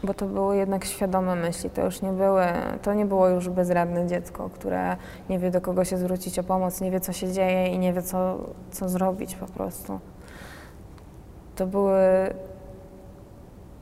Bo 0.04 0.14
to 0.14 0.26
były 0.26 0.58
jednak 0.58 0.86
świadome 0.86 1.36
myśli, 1.36 1.70
to 1.70 1.86
już 1.86 2.02
nie 2.02 2.12
były, 2.12 2.44
to 2.82 2.94
nie 2.94 3.06
było 3.06 3.30
już 3.30 3.50
bezradne 3.50 4.08
dziecko, 4.08 4.50
które 4.50 4.98
nie 5.30 5.40
wie 5.40 5.52
do 5.52 5.62
kogo 5.62 5.86
się 5.86 5.98
zwrócić 5.98 6.40
o 6.40 6.44
pomoc, 6.44 6.82
nie 6.82 6.92
wie 6.92 7.00
co 7.00 7.14
się 7.14 7.32
dzieje 7.32 7.68
i 7.68 7.80
nie 7.80 7.94
wie 7.94 8.02
co, 8.02 8.38
co 8.72 8.90
zrobić 8.90 9.36
po 9.36 9.46
prostu. 9.46 10.00
To 11.56 11.68
były 11.68 12.00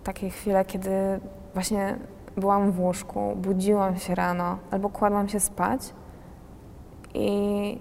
takie 0.03 0.29
chwile, 0.29 0.65
kiedy 0.65 1.19
właśnie 1.53 1.95
byłam 2.37 2.71
w 2.71 2.79
łóżku, 2.79 3.33
budziłam 3.35 3.97
się 3.97 4.15
rano 4.15 4.57
albo 4.71 4.89
kładłam 4.89 5.29
się 5.29 5.39
spać 5.39 5.93
i 7.13 7.79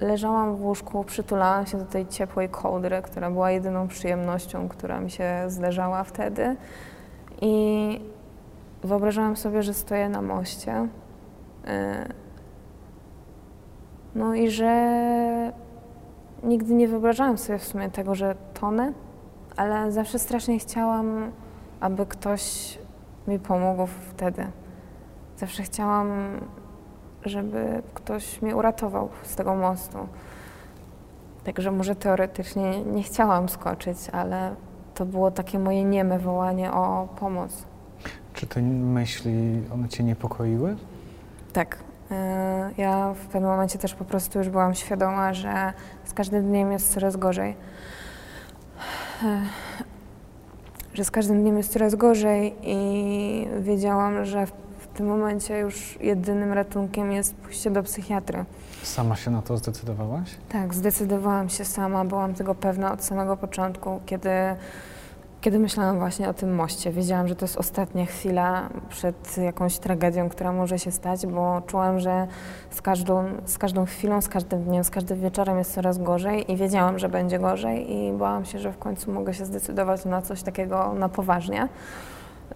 leżałam 0.00 0.56
w 0.56 0.64
łóżku, 0.64 1.04
przytulałam 1.04 1.66
się 1.66 1.78
do 1.78 1.84
tej 1.84 2.06
ciepłej 2.06 2.48
kołdry, 2.48 3.02
która 3.02 3.30
była 3.30 3.50
jedyną 3.50 3.88
przyjemnością, 3.88 4.68
która 4.68 5.00
mi 5.00 5.10
się 5.10 5.44
zdarzała 5.48 6.04
wtedy. 6.04 6.56
I 7.40 8.00
wyobrażałam 8.82 9.36
sobie, 9.36 9.62
że 9.62 9.74
stoję 9.74 10.08
na 10.08 10.22
moście. 10.22 10.88
y, 11.68 12.26
No 14.14 14.34
i 14.34 14.50
że 14.50 15.52
nigdy 16.42 16.74
nie 16.74 16.88
wyobrażałam 16.88 17.38
sobie 17.38 17.58
w 17.58 17.64
sumie 17.64 17.90
tego, 17.90 18.14
że 18.14 18.34
tonę, 18.54 18.92
ale 19.56 19.92
zawsze 19.92 20.18
strasznie 20.18 20.58
chciałam, 20.58 21.32
aby 21.80 22.06
ktoś 22.06 22.78
mi 23.28 23.38
pomógł 23.38 23.86
wtedy. 23.86 24.46
Zawsze 25.36 25.62
chciałam, 25.62 26.40
żeby 27.24 27.82
ktoś 27.94 28.42
mnie 28.42 28.56
uratował 28.56 29.08
z 29.22 29.36
tego 29.36 29.54
mostu. 29.54 29.98
Także 31.44 31.70
może 31.70 31.94
teoretycznie 31.94 32.84
nie 32.84 33.02
chciałam 33.02 33.48
skoczyć, 33.48 33.98
ale 34.12 34.54
to 34.96 35.06
było 35.06 35.30
takie 35.30 35.58
moje 35.58 35.84
nieme 35.84 36.18
wołanie 36.18 36.72
o 36.72 37.08
pomoc. 37.20 37.64
Czy 38.34 38.46
te 38.46 38.62
myśli, 38.62 39.62
one 39.74 39.88
cię 39.88 40.04
niepokoiły? 40.04 40.76
Tak. 41.52 41.78
e, 42.10 42.70
Ja 42.76 43.14
w 43.14 43.26
pewnym 43.26 43.50
momencie 43.50 43.78
też 43.78 43.94
po 43.94 44.04
prostu 44.04 44.38
już 44.38 44.48
byłam 44.48 44.74
świadoma, 44.74 45.34
że 45.34 45.72
z 46.04 46.12
każdym 46.12 46.44
dniem 46.48 46.72
jest 46.72 46.92
coraz 46.94 47.16
gorzej. 47.16 47.56
E, 49.24 49.40
Że 50.94 51.04
z 51.04 51.10
każdym 51.10 51.42
dniem 51.42 51.56
jest 51.56 51.72
coraz 51.72 51.94
gorzej 51.94 52.54
i 52.62 53.48
wiedziałam, 53.60 54.24
że 54.24 54.46
w 54.46 54.52
w 54.78 54.98
tym 54.98 55.06
momencie 55.06 55.58
już 55.58 55.98
jedynym 56.00 56.52
ratunkiem 56.52 57.12
jest 57.12 57.34
pójście 57.34 57.70
do 57.70 57.82
psychiatry. 57.82 58.44
Sama 58.86 59.16
się 59.16 59.30
na 59.30 59.42
to 59.42 59.56
zdecydowałaś? 59.56 60.36
Tak, 60.48 60.74
zdecydowałam 60.74 61.48
się 61.48 61.64
sama, 61.64 62.04
byłam 62.04 62.34
tego 62.34 62.54
pewna 62.54 62.92
od 62.92 63.04
samego 63.04 63.36
początku, 63.36 64.00
kiedy, 64.06 64.30
kiedy 65.40 65.58
myślałam 65.58 65.98
właśnie 65.98 66.28
o 66.28 66.34
tym 66.34 66.54
moście. 66.54 66.92
Wiedziałam, 66.92 67.28
że 67.28 67.36
to 67.36 67.44
jest 67.44 67.56
ostatnia 67.56 68.06
chwila 68.06 68.68
przed 68.88 69.38
jakąś 69.38 69.78
tragedią, 69.78 70.28
która 70.28 70.52
może 70.52 70.78
się 70.78 70.90
stać, 70.90 71.26
bo 71.26 71.62
czułam, 71.66 72.00
że 72.00 72.26
z 72.70 72.82
każdą, 72.82 73.24
z 73.44 73.58
każdą 73.58 73.84
chwilą, 73.84 74.20
z 74.20 74.28
każdym 74.28 74.64
dniem, 74.64 74.84
z 74.84 74.90
każdym 74.90 75.20
wieczorem 75.20 75.58
jest 75.58 75.74
coraz 75.74 75.98
gorzej 75.98 76.52
i 76.52 76.56
wiedziałam, 76.56 76.98
że 76.98 77.08
będzie 77.08 77.38
gorzej 77.38 77.92
i 77.96 78.12
bałam 78.12 78.44
się, 78.44 78.58
że 78.58 78.72
w 78.72 78.78
końcu 78.78 79.12
mogę 79.12 79.34
się 79.34 79.44
zdecydować 79.44 80.04
na 80.04 80.22
coś 80.22 80.42
takiego 80.42 80.94
na 80.94 81.08
poważnie. 81.08 81.68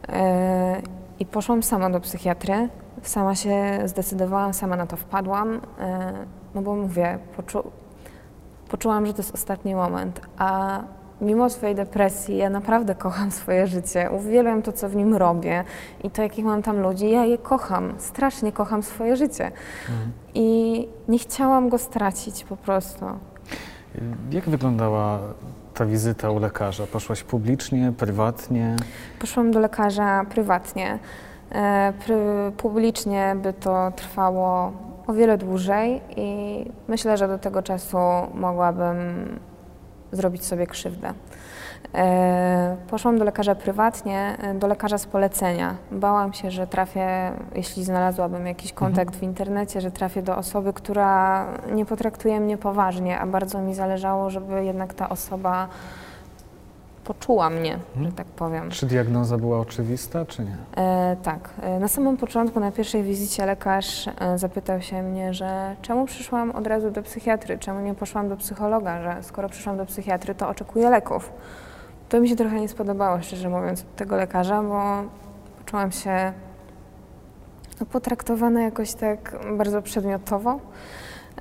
E, 0.09 0.83
I 1.21 1.27
poszłam 1.27 1.63
sama 1.63 1.91
do 1.91 2.01
psychiatry, 2.01 2.69
sama 3.03 3.35
się 3.35 3.79
zdecydowałam, 3.85 4.55
sama 4.55 4.77
na 4.77 4.87
to 4.87 4.97
wpadłam, 4.97 5.61
e, 5.81 6.13
no 6.55 6.63
bo 6.63 6.75
mówię, 6.77 7.19
poczu 7.37 7.63
poczułam, 8.69 9.07
że 9.07 9.13
to 9.13 9.19
jest 9.23 9.35
ostatni 9.35 9.75
moment, 9.75 10.21
a 10.39 10.81
mimo 11.21 11.51
swojej 11.51 11.75
depresji 11.75 12.37
ja 12.37 12.51
naprawdę 12.51 12.95
kocham 12.95 13.31
swoje 13.31 13.67
życie, 13.67 14.11
uwielbiam 14.11 14.63
to, 14.63 14.73
co 14.73 14.89
w 14.89 14.97
nim 14.97 15.15
robię 15.15 15.65
i 16.05 16.11
to, 16.11 16.23
jakich 16.23 16.45
mam 16.45 16.63
tam 16.63 16.81
ludzi, 16.81 17.11
ja 17.11 17.25
je 17.25 17.39
kocham, 17.39 17.93
strasznie 17.99 18.53
kocham 18.53 18.83
swoje 18.83 19.17
życie 19.17 19.45
Mhm. 19.89 20.13
i 20.35 20.89
nie 21.09 21.19
chciałam 21.19 21.69
go 21.69 21.79
stracić 21.79 22.45
po 22.45 22.57
prostu. 22.57 23.05
Jak 24.31 24.49
wyglądała 24.49 25.19
ta 25.81 25.87
wizyta 25.87 26.31
u 26.31 26.39
lekarza? 26.39 26.87
Poszłaś 26.87 27.23
publicznie, 27.23 27.93
prywatnie? 27.99 28.77
Poszłam 29.19 29.51
do 29.51 29.61
lekarza 29.61 30.25
prywatnie. 30.31 30.99
E, 31.53 31.93
publicznie 32.57 33.37
by 33.43 33.53
to 33.53 33.93
trwało 33.97 34.73
o 35.07 35.13
wiele 35.13 35.39
dłużej 35.39 36.01
i 36.17 36.65
myślę, 36.89 37.17
że 37.17 37.29
do 37.29 37.39
tego 37.39 37.63
czasu 37.63 37.97
mogłabym 38.35 38.99
zrobić 40.13 40.45
sobie 40.45 40.67
krzywdę. 40.67 41.13
E, 41.95 42.77
poszłam 42.91 43.19
do 43.19 43.25
lekarza 43.25 43.55
prywatnie, 43.55 44.37
e, 44.43 44.55
do 44.55 44.67
lekarza 44.67 44.99
z 44.99 45.07
polecenia. 45.07 45.75
Bałam 45.93 46.33
się, 46.33 46.51
że 46.51 46.67
trafię, 46.67 47.33
jeśli 47.55 47.85
znalazłabym 47.85 48.47
jakiś 48.47 48.73
kontakt 48.73 49.17
w 49.17 49.23
internecie, 49.23 49.81
że 49.81 49.91
trafię 49.91 50.23
do 50.23 50.37
osoby, 50.37 50.73
która 50.73 51.47
nie 51.73 51.87
potraktuje 51.87 52.41
mnie 52.41 52.57
poważnie, 52.59 53.19
a 53.21 53.27
bardzo 53.27 53.63
mi 53.63 53.75
zależało, 53.75 54.31
żeby 54.31 54.65
jednak 54.65 54.95
ta 54.95 55.09
osoba 55.09 55.69
poczuła 57.05 57.51
mnie, 57.51 57.79
że 58.03 58.13
tak 58.13 58.27
powiem. 58.27 58.71
Czy 58.71 58.87
diagnoza 58.87 59.39
była 59.39 59.59
oczywista, 59.61 60.25
czy 60.25 60.43
nie? 60.45 60.57
E, 60.77 61.17
tak. 61.23 61.51
E, 61.63 61.79
Na 61.81 61.89
samym 61.89 62.17
początku, 62.17 62.61
na 62.61 62.73
pierwszej 62.73 63.03
wizycie 63.03 63.47
lekarz 63.47 64.09
zapytał 64.37 64.81
się 64.81 65.03
mnie, 65.03 65.35
że 65.35 65.77
czemu 65.83 66.07
przyszłam 66.07 66.51
od 66.51 66.67
razu 66.67 66.91
do 66.91 67.03
psychiatry, 67.03 67.59
czemu 67.59 67.81
nie 67.81 67.95
poszłam 67.95 68.29
do 68.29 68.37
psychologa, 68.37 69.03
że 69.03 69.23
skoro 69.23 69.49
przyszłam 69.49 69.77
do 69.77 69.87
psychiatry, 69.87 70.35
to 70.35 70.49
oczekuję 70.49 70.91
leków. 70.91 71.33
To 72.11 72.21
mi 72.21 72.29
się 72.29 72.37
trochę 72.37 72.61
nie 72.61 72.69
spodobało, 72.69 73.23
szczerze 73.23 73.49
mówiąc, 73.49 73.85
tego 73.97 74.17
lekarza, 74.17 74.63
bo 74.63 74.83
poczułam 75.59 75.93
się 75.93 76.33
no, 77.81 77.87
potraktowana 77.87 78.63
jakoś 78.63 78.95
tak 78.95 79.37
bardzo 79.57 79.83
przedmiotowo. 79.83 80.61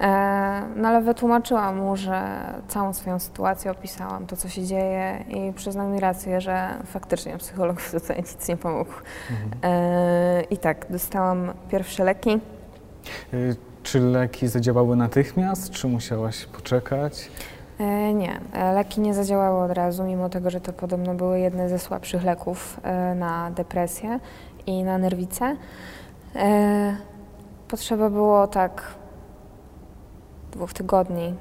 E, 0.02 0.62
No 0.76 0.88
ale 0.88 1.02
wytłumaczyłam 1.02 1.78
mu, 1.78 1.96
że 1.98 2.22
całą 2.68 2.94
swoją 2.94 3.20
sytuację 3.20 3.72
opisałam, 3.72 4.26
to 4.26 4.36
co 4.38 4.50
się 4.50 4.64
dzieje 4.66 5.24
i 5.30 5.54
przyznał 5.54 5.90
mi 5.90 6.00
rację, 6.00 6.42
że 6.42 6.70
faktycznie 6.86 7.38
psycholog 7.38 7.82
tutaj 7.92 8.18
nic 8.18 8.48
nie 8.48 8.58
pomógł. 8.58 8.92
E, 9.64 10.42
I 10.50 10.58
tak, 10.58 10.86
dostałam 10.90 11.54
pierwsze 11.70 12.04
leki. 12.04 12.40
Y, 13.34 13.56
Czy 13.84 14.00
leki 14.00 14.48
zadziałały 14.48 14.96
natychmiast, 14.96 15.72
czy 15.72 15.88
musiałaś 15.88 16.46
poczekać? 16.46 17.32
E, 17.80 18.14
Nie, 18.14 18.40
e, 18.54 18.74
leki 18.74 19.02
nie 19.02 19.14
zadziałały 19.14 19.64
od 19.64 19.72
razu, 19.72 20.04
mimo 20.04 20.30
tego, 20.30 20.50
że 20.50 20.62
to 20.62 20.74
podobno 20.74 21.14
były 21.14 21.40
jedne 21.40 21.70
ze 21.70 21.80
słabszych 21.80 22.24
leków 22.24 22.80
e, 22.84 23.16
na 23.16 23.52
depresję 23.52 24.20
i 24.66 24.84
na 24.84 24.98
nerwice. 24.98 25.56
Potrzeba 27.68 28.10
było 28.10 28.48
tak 28.48 28.84
dwóch 30.52 30.74
tygodni, 30.74 31.36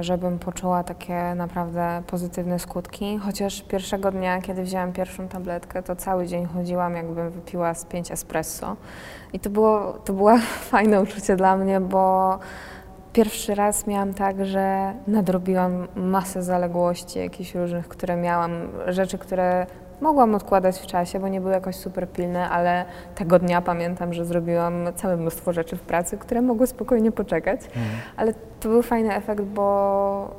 żebym 0.00 0.38
poczuła 0.38 0.84
takie 0.84 1.34
naprawdę 1.34 2.02
pozytywne 2.06 2.58
skutki. 2.58 3.18
Chociaż 3.18 3.62
pierwszego 3.62 4.10
dnia, 4.10 4.40
kiedy 4.40 4.62
wzięłam 4.62 4.92
pierwszą 4.92 5.28
tabletkę, 5.28 5.82
to 5.82 5.96
cały 5.96 6.26
dzień 6.26 6.46
chodziłam, 6.46 6.96
jakbym 6.96 7.30
wypiła 7.30 7.74
z 7.74 7.84
pięć 7.84 8.10
espresso. 8.10 8.76
I 9.32 9.40
to 9.40 9.50
było, 9.50 9.92
to 9.92 10.12
było 10.12 10.38
fajne 10.72 11.02
uczucie 11.02 11.36
dla 11.36 11.56
mnie, 11.56 11.80
bo 11.80 12.38
pierwszy 13.14 13.54
raz 13.54 13.86
miałam 13.86 14.14
tak, 14.14 14.46
że 14.46 14.94
nadrobiłam 15.06 15.88
masę 15.96 16.42
zaległości 16.42 17.18
jakichś 17.18 17.54
różnych, 17.54 17.88
które 17.88 18.16
miałam, 18.16 18.52
rzeczy, 18.86 19.18
które 19.18 19.66
mogłam 20.00 20.34
odkładać 20.34 20.78
w 20.78 20.86
czasie, 20.86 21.20
bo 21.20 21.28
nie 21.28 21.40
były 21.40 21.52
jakoś 21.52 21.76
super 21.76 22.08
pilne, 22.08 22.50
ale 22.50 22.84
tego 23.14 23.38
dnia 23.38 23.62
pamiętam, 23.62 24.12
że 24.12 24.24
zrobiłam 24.24 24.74
całe 24.94 25.16
mnóstwo 25.16 25.52
rzeczy 25.52 25.76
w 25.76 25.80
pracy, 25.80 26.18
które 26.18 26.42
mogły 26.42 26.66
spokojnie 26.66 27.12
poczekać. 27.12 27.60
Ale 28.16 28.34
to 28.60 28.68
był 28.68 28.82
fajny 28.82 29.14
efekt, 29.14 29.42
bo 29.42 30.34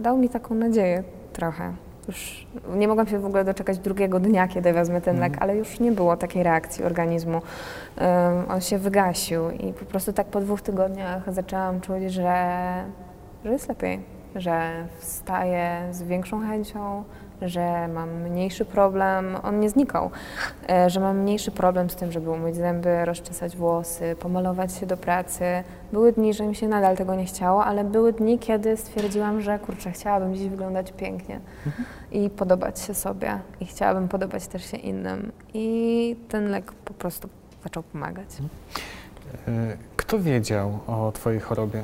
dał 0.00 0.18
mi 0.18 0.28
taką 0.28 0.54
nadzieję 0.54 1.02
trochę. 1.32 1.72
Już 2.08 2.46
nie 2.74 2.88
mogłam 2.88 3.06
się 3.06 3.18
w 3.18 3.24
ogóle 3.24 3.44
doczekać 3.44 3.78
drugiego 3.78 4.20
dnia, 4.20 4.48
kiedy 4.48 4.72
wezmę 4.72 5.00
ten 5.00 5.20
lek, 5.20 5.36
ale 5.40 5.56
już 5.56 5.80
nie 5.80 5.92
było 5.92 6.16
takiej 6.16 6.42
reakcji 6.42 6.84
organizmu. 6.84 7.42
Um, 8.00 8.44
on 8.50 8.60
się 8.60 8.78
wygasił 8.78 9.50
i 9.50 9.72
po 9.72 9.84
prostu 9.84 10.12
tak 10.12 10.26
po 10.26 10.40
dwóch 10.40 10.62
tygodniach 10.62 11.34
zaczęłam 11.34 11.80
czuć, 11.80 12.02
że, 12.02 12.84
że 13.44 13.52
jest 13.52 13.68
lepiej, 13.68 14.00
że 14.34 14.86
wstaję 14.98 15.88
z 15.90 16.02
większą 16.02 16.40
chęcią, 16.40 17.04
że 17.48 17.88
mam 17.88 18.22
mniejszy 18.22 18.64
problem, 18.64 19.36
on 19.42 19.60
nie 19.60 19.70
znikał, 19.70 20.10
e, 20.70 20.90
że 20.90 21.00
mam 21.00 21.18
mniejszy 21.18 21.50
problem 21.50 21.90
z 21.90 21.96
tym, 21.96 22.12
żeby 22.12 22.30
umyć 22.30 22.56
zęby, 22.56 23.04
rozczesać 23.04 23.56
włosy, 23.56 24.16
pomalować 24.20 24.74
się 24.74 24.86
do 24.86 24.96
pracy. 24.96 25.44
Były 25.92 26.12
dni, 26.12 26.34
że 26.34 26.46
mi 26.46 26.54
się 26.54 26.68
nadal 26.68 26.96
tego 26.96 27.14
nie 27.14 27.24
chciało, 27.24 27.64
ale 27.64 27.84
były 27.84 28.12
dni, 28.12 28.38
kiedy 28.38 28.76
stwierdziłam, 28.76 29.40
że 29.40 29.58
kurczę, 29.58 29.90
chciałabym 29.92 30.34
dziś 30.34 30.48
wyglądać 30.48 30.92
pięknie 30.92 31.40
i 32.12 32.30
podobać 32.30 32.80
się 32.80 32.94
sobie 32.94 33.38
i 33.60 33.66
chciałabym 33.66 34.08
podobać 34.08 34.46
też 34.46 34.64
się 34.70 34.76
innym. 34.76 35.32
I 35.54 36.16
ten 36.28 36.50
lek 36.50 36.72
po 36.72 36.94
prostu 36.94 37.28
zaczął 37.64 37.82
pomagać. 37.82 38.28
Y, 39.48 39.76
Kto 39.96 40.18
wiedział 40.18 40.78
o 40.86 41.12
Twojej 41.12 41.40
chorobie? 41.40 41.82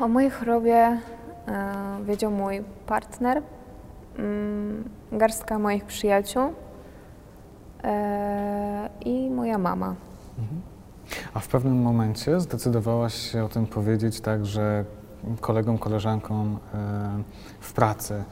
O 0.00 0.08
mojej 0.08 0.30
chorobie 0.30 0.74
e, 0.76 0.98
wiedział 2.04 2.30
mój 2.30 2.62
partner, 2.86 3.42
garstka 5.12 5.58
moich 5.58 5.84
przyjaciół 5.84 6.52
e, 7.84 8.88
i 9.04 9.30
moja 9.30 9.58
mama. 9.58 9.94
A 11.34 11.40
w 11.40 11.48
pewnym 11.48 11.82
momencie 11.82 12.40
zdecydowałaś 12.40 13.14
się 13.14 13.44
o 13.44 13.48
tym 13.48 13.66
powiedzieć 13.66 14.20
także 14.20 14.84
kolegom, 15.40 15.78
koleżankom 15.78 16.54
y, 16.54 16.58
w 17.60 17.72
pracy. 17.72 18.24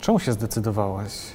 Czemu 0.00 0.18
się 0.18 0.32
zdecydowałaś? 0.32 1.32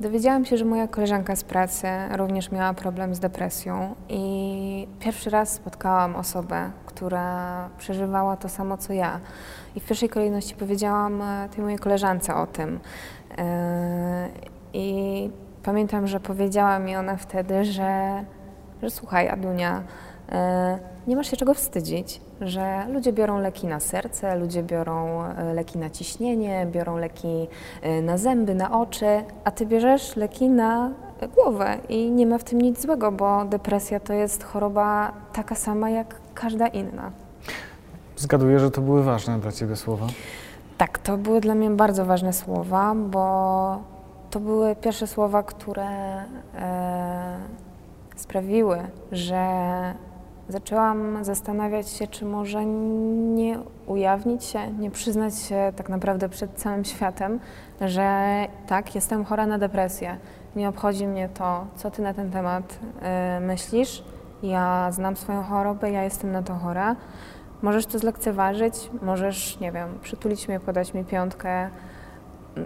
Dowiedziałam 0.00 0.44
się, 0.44 0.56
że 0.56 0.64
moja 0.64 0.88
koleżanka 0.88 1.36
z 1.36 1.44
pracy 1.44 1.86
również 2.16 2.50
miała 2.50 2.74
problem 2.74 3.14
z 3.14 3.18
depresją 3.18 3.94
i 4.08 4.88
pierwszy 5.00 5.30
raz 5.30 5.52
spotkałam 5.52 6.16
osobę, 6.16 6.70
która 6.96 7.68
przeżywała 7.78 8.36
to 8.36 8.48
samo 8.48 8.76
co 8.76 8.92
ja. 8.92 9.20
I 9.74 9.80
w 9.80 9.86
pierwszej 9.86 10.08
kolejności 10.08 10.54
powiedziałam 10.54 11.22
e, 11.22 11.48
tej 11.48 11.64
mojej 11.64 11.78
koleżance 11.78 12.34
o 12.34 12.46
tym. 12.46 12.80
E, 13.38 14.28
I 14.72 15.30
pamiętam, 15.62 16.06
że 16.06 16.20
powiedziała 16.20 16.78
mi 16.78 16.96
ona 16.96 17.16
wtedy, 17.16 17.64
że, 17.64 18.24
że 18.82 18.90
słuchaj, 18.90 19.28
Adunia, 19.28 19.82
nie 21.06 21.16
masz 21.16 21.30
się 21.30 21.36
czego 21.36 21.54
wstydzić, 21.54 22.20
że 22.40 22.86
ludzie 22.92 23.12
biorą 23.12 23.38
leki 23.38 23.66
na 23.66 23.80
serce, 23.80 24.36
ludzie 24.36 24.62
biorą 24.62 25.24
e, 25.24 25.54
leki 25.54 25.78
na 25.78 25.90
ciśnienie, 25.90 26.66
biorą 26.72 26.96
leki 26.96 27.48
e, 27.82 28.02
na 28.02 28.18
zęby, 28.18 28.54
na 28.54 28.80
oczy, 28.80 29.06
a 29.44 29.50
ty 29.50 29.66
bierzesz 29.66 30.16
leki 30.16 30.48
na 30.50 30.90
e, 31.20 31.28
głowę 31.28 31.78
i 31.88 32.10
nie 32.10 32.26
ma 32.26 32.38
w 32.38 32.44
tym 32.44 32.60
nic 32.60 32.82
złego, 32.82 33.12
bo 33.12 33.44
depresja 33.44 34.00
to 34.00 34.12
jest 34.12 34.44
choroba 34.44 35.12
taka 35.32 35.54
sama 35.54 35.90
jak 35.90 36.14
każda 36.34 36.66
inna. 36.66 37.10
Zgaduję, 38.16 38.58
że 38.58 38.70
to 38.70 38.80
były 38.80 39.02
ważne 39.02 39.38
dla 39.38 39.52
Ciebie 39.52 39.76
słowa. 39.76 40.06
Tak, 40.78 40.98
to 40.98 41.16
były 41.16 41.40
dla 41.40 41.54
mnie 41.54 41.70
bardzo 41.70 42.04
ważne 42.04 42.32
słowa, 42.32 42.94
bo 42.94 43.78
to 44.30 44.40
były 44.40 44.76
pierwsze 44.76 45.06
słowa, 45.06 45.42
które 45.42 45.88
e, 46.54 47.36
sprawiły, 48.16 48.78
że 49.12 49.46
zaczęłam 50.48 51.24
zastanawiać 51.24 51.88
się, 51.88 52.06
czy 52.06 52.24
może 52.24 52.66
nie 52.66 53.58
ujawnić 53.86 54.44
się, 54.44 54.72
nie 54.72 54.90
przyznać 54.90 55.38
się 55.38 55.72
tak 55.76 55.88
naprawdę 55.88 56.28
przed 56.28 56.54
całym 56.54 56.84
światem, 56.84 57.40
że 57.80 58.46
tak, 58.66 58.94
jestem 58.94 59.24
chora 59.24 59.46
na 59.46 59.58
depresję. 59.58 60.16
Nie 60.56 60.68
obchodzi 60.68 61.06
mnie 61.06 61.28
to, 61.28 61.66
co 61.76 61.90
ty 61.90 62.02
na 62.02 62.14
ten 62.14 62.30
temat 62.30 62.78
e, 63.02 63.40
myślisz. 63.40 64.04
Ja 64.42 64.92
znam 64.92 65.16
swoją 65.16 65.42
chorobę, 65.42 65.90
ja 65.90 66.02
jestem 66.02 66.32
na 66.32 66.42
to 66.42 66.54
chora. 66.54 66.96
Możesz 67.62 67.86
to 67.86 67.98
zlekceważyć, 67.98 68.90
możesz, 69.02 69.60
nie 69.60 69.72
wiem, 69.72 69.98
przytulić 70.02 70.48
mnie, 70.48 70.60
podać 70.60 70.94
mi 70.94 71.04
piątkę, 71.04 71.70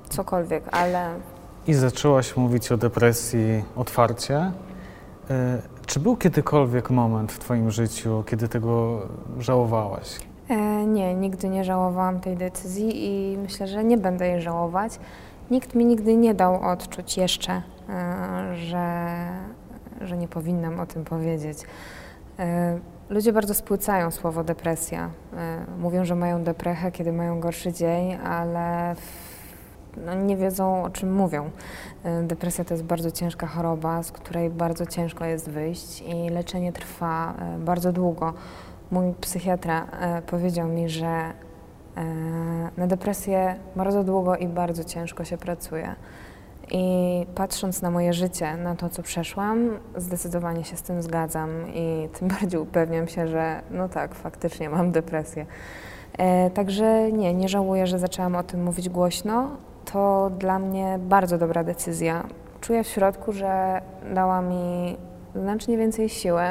cokolwiek, 0.09 0.65
ale 0.73 1.09
I 1.67 1.75
zaczęłaś 1.75 2.37
mówić 2.37 2.73
o 2.73 2.77
depresji 2.77 3.65
otwarcie. 3.77 4.53
Czy 5.91 6.01
był 6.01 6.17
kiedykolwiek 6.17 6.91
moment 6.91 7.33
w 7.33 7.39
Twoim 7.39 7.71
życiu, 7.71 8.25
kiedy 8.27 8.49
tego 8.49 9.01
żałowałaś? 9.39 10.17
E, 10.49 10.87
nie, 10.87 11.15
nigdy 11.15 11.49
nie 11.49 11.65
żałowałam 11.65 12.21
tej 12.21 12.37
decyzji 12.37 13.05
i 13.05 13.39
myślę, 13.39 13.69
że 13.69 13.85
nie 13.85 13.99
będę 13.99 14.29
jej 14.29 14.41
żałować. 14.41 14.99
Nikt 15.51 15.75
mi 15.75 15.85
nigdy 15.85 16.17
nie 16.17 16.35
dał 16.35 16.63
odczuć 16.63 17.17
jeszcze, 17.17 17.63
e, 17.89 18.57
że, 18.57 19.07
że 20.01 20.17
nie 20.17 20.29
powinnam 20.29 20.81
o 20.81 20.87
tym 20.87 21.05
powiedzieć. 21.05 21.59
E, 22.39 22.79
ludzie 23.09 23.33
bardzo 23.33 23.55
spłycają 23.55 24.11
słowo 24.11 24.45
depresja. 24.45 25.11
E, 25.37 25.67
mówią, 25.79 26.05
że 26.05 26.15
mają 26.15 26.45
deprechę, 26.45 26.93
kiedy 26.93 27.13
mają 27.13 27.41
gorszy 27.41 27.73
dzień, 27.73 28.15
ale 28.15 28.95
w, 28.95 29.30
no, 29.97 30.15
nie 30.15 30.37
wiedzą 30.37 30.85
o 30.85 30.91
czym 30.91 31.15
mówią. 31.15 31.51
E, 32.05 32.23
Depresja 32.23 32.65
to 32.65 32.75
jest 32.75 32.85
bardzo 32.85 33.11
ciężka 33.11 33.47
choroba, 33.47 34.03
z 34.03 34.13
której 34.13 34.51
bardzo 34.51 34.87
ciężko 34.87 35.25
jest 35.25 35.51
wyjść 35.51 36.03
i 36.03 36.31
leczenie 36.31 36.73
trwa 36.73 37.35
e, 37.35 37.59
bardzo 37.59 37.93
długo. 37.93 38.33
mój 38.91 39.15
psychiatra 39.21 39.87
e, 40.01 40.23
powiedział 40.23 40.69
mi, 40.69 40.89
że 40.89 41.33
na 42.77 42.87
depresję 42.87 43.57
bardzo 43.77 44.05
długo 44.05 44.37
i 44.37 44.47
bardzo 44.47 44.85
ciężko 44.85 45.25
się 45.25 45.39
pracuje. 45.39 45.95
I 46.71 47.27
patrząc 47.35 47.83
na 47.83 47.91
moje 47.91 48.13
życie, 48.13 48.57
na 48.57 48.75
to, 48.75 48.89
co 48.89 49.03
przeszłam, 49.03 49.79
zdecydowanie 49.97 50.65
się 50.65 50.77
z 50.77 50.83
tym 50.83 51.03
zgadzam 51.03 51.51
i 51.75 52.09
tym 52.19 52.29
bardziej 52.41 52.61
upewniam 52.61 53.09
się, 53.09 53.29
że 53.29 53.63
no 53.71 53.89
tak, 53.89 54.15
faktycznie 54.15 54.71
mam 54.71 54.93
depresję. 54.93 55.47
E, 56.19 56.51
także 56.51 57.13
nie, 57.13 57.35
nie 57.35 57.49
żałuję, 57.49 57.87
że 57.87 57.99
zaczęłam 57.99 58.37
o 58.37 58.43
tym 58.43 58.65
mówić 58.65 58.89
głośno. 58.89 59.51
To 59.85 60.31
dla 60.39 60.59
mnie 60.59 60.99
bardzo 61.03 61.39
dobra 61.39 61.65
decyzja. 61.65 62.27
Czuję 62.61 62.85
w 62.85 62.89
środku, 62.89 63.33
że 63.33 63.81
dała 64.15 64.43
mi 64.43 64.97
znacznie 65.35 65.79
więcej 65.79 66.09
siły. 66.09 66.43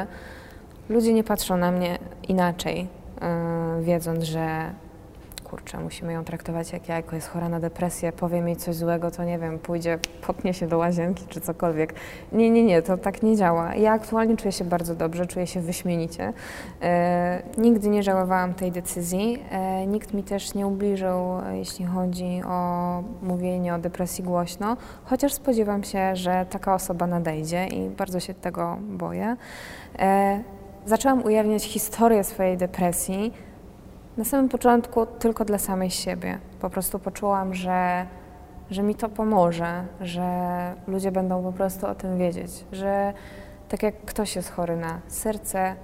Ludzie 0.88 1.12
nie 1.12 1.24
patrzą 1.24 1.56
na 1.56 1.70
mnie 1.70 1.98
inaczej, 2.28 2.88
yy, 3.76 3.84
wiedząc, 3.84 4.24
że 4.24 4.70
kurczę, 5.50 5.78
musimy 5.78 6.12
ją 6.12 6.24
traktować 6.24 6.72
jak 6.72 6.88
jajko, 6.88 7.16
jest 7.16 7.28
chora 7.28 7.48
na 7.48 7.60
depresję, 7.60 8.12
powie 8.12 8.40
mi 8.40 8.56
coś 8.56 8.76
złego, 8.76 9.10
to 9.10 9.24
nie 9.24 9.38
wiem, 9.38 9.58
pójdzie, 9.58 9.98
popnie 10.26 10.54
się 10.54 10.66
do 10.66 10.78
łazienki 10.78 11.24
czy 11.28 11.40
cokolwiek. 11.40 11.94
Nie, 12.32 12.50
nie, 12.50 12.64
nie, 12.64 12.82
to 12.82 12.98
tak 12.98 13.22
nie 13.22 13.36
działa. 13.36 13.74
Ja 13.74 13.92
aktualnie 13.92 14.36
czuję 14.36 14.52
się 14.52 14.64
bardzo 14.64 14.94
dobrze, 14.94 15.26
czuję 15.26 15.46
się 15.46 15.60
wyśmienicie. 15.60 16.32
E, 16.82 17.42
nigdy 17.58 17.88
nie 17.88 18.02
żałowałam 18.02 18.54
tej 18.54 18.72
decyzji. 18.72 19.42
E, 19.50 19.86
nikt 19.86 20.14
mi 20.14 20.22
też 20.22 20.54
nie 20.54 20.66
ubliżył, 20.66 21.16
jeśli 21.52 21.84
chodzi 21.84 22.42
o 22.46 23.02
mówienie 23.22 23.74
o 23.74 23.78
depresji 23.78 24.24
głośno, 24.24 24.76
chociaż 25.04 25.32
spodziewam 25.32 25.84
się, 25.84 26.16
że 26.16 26.46
taka 26.50 26.74
osoba 26.74 27.06
nadejdzie 27.06 27.66
i 27.66 27.88
bardzo 27.88 28.20
się 28.20 28.34
tego 28.34 28.76
boję. 28.80 29.36
E, 29.98 30.40
zaczęłam 30.86 31.24
ujawniać 31.24 31.64
historię 31.64 32.24
swojej 32.24 32.56
depresji, 32.56 33.32
na 34.20 34.24
samym 34.24 34.48
początku 34.48 35.06
tylko 35.06 35.44
dla 35.44 35.58
samej 35.58 35.90
siebie. 35.90 36.38
Po 36.60 36.70
prostu 36.70 36.98
poczułam, 36.98 37.54
że, 37.54 38.06
że 38.70 38.82
mi 38.82 38.94
to 38.94 39.08
pomoże, 39.08 39.84
że 40.00 40.24
ludzie 40.86 41.12
będą 41.12 41.42
po 41.42 41.52
prostu 41.52 41.86
o 41.86 41.94
tym 41.94 42.18
wiedzieć, 42.18 42.64
że 42.72 43.12
tak 43.68 43.82
jak 43.82 43.94
ktoś 44.06 44.36
jest 44.36 44.50
chory 44.50 44.76
na 44.76 45.00
serce, 45.08 45.74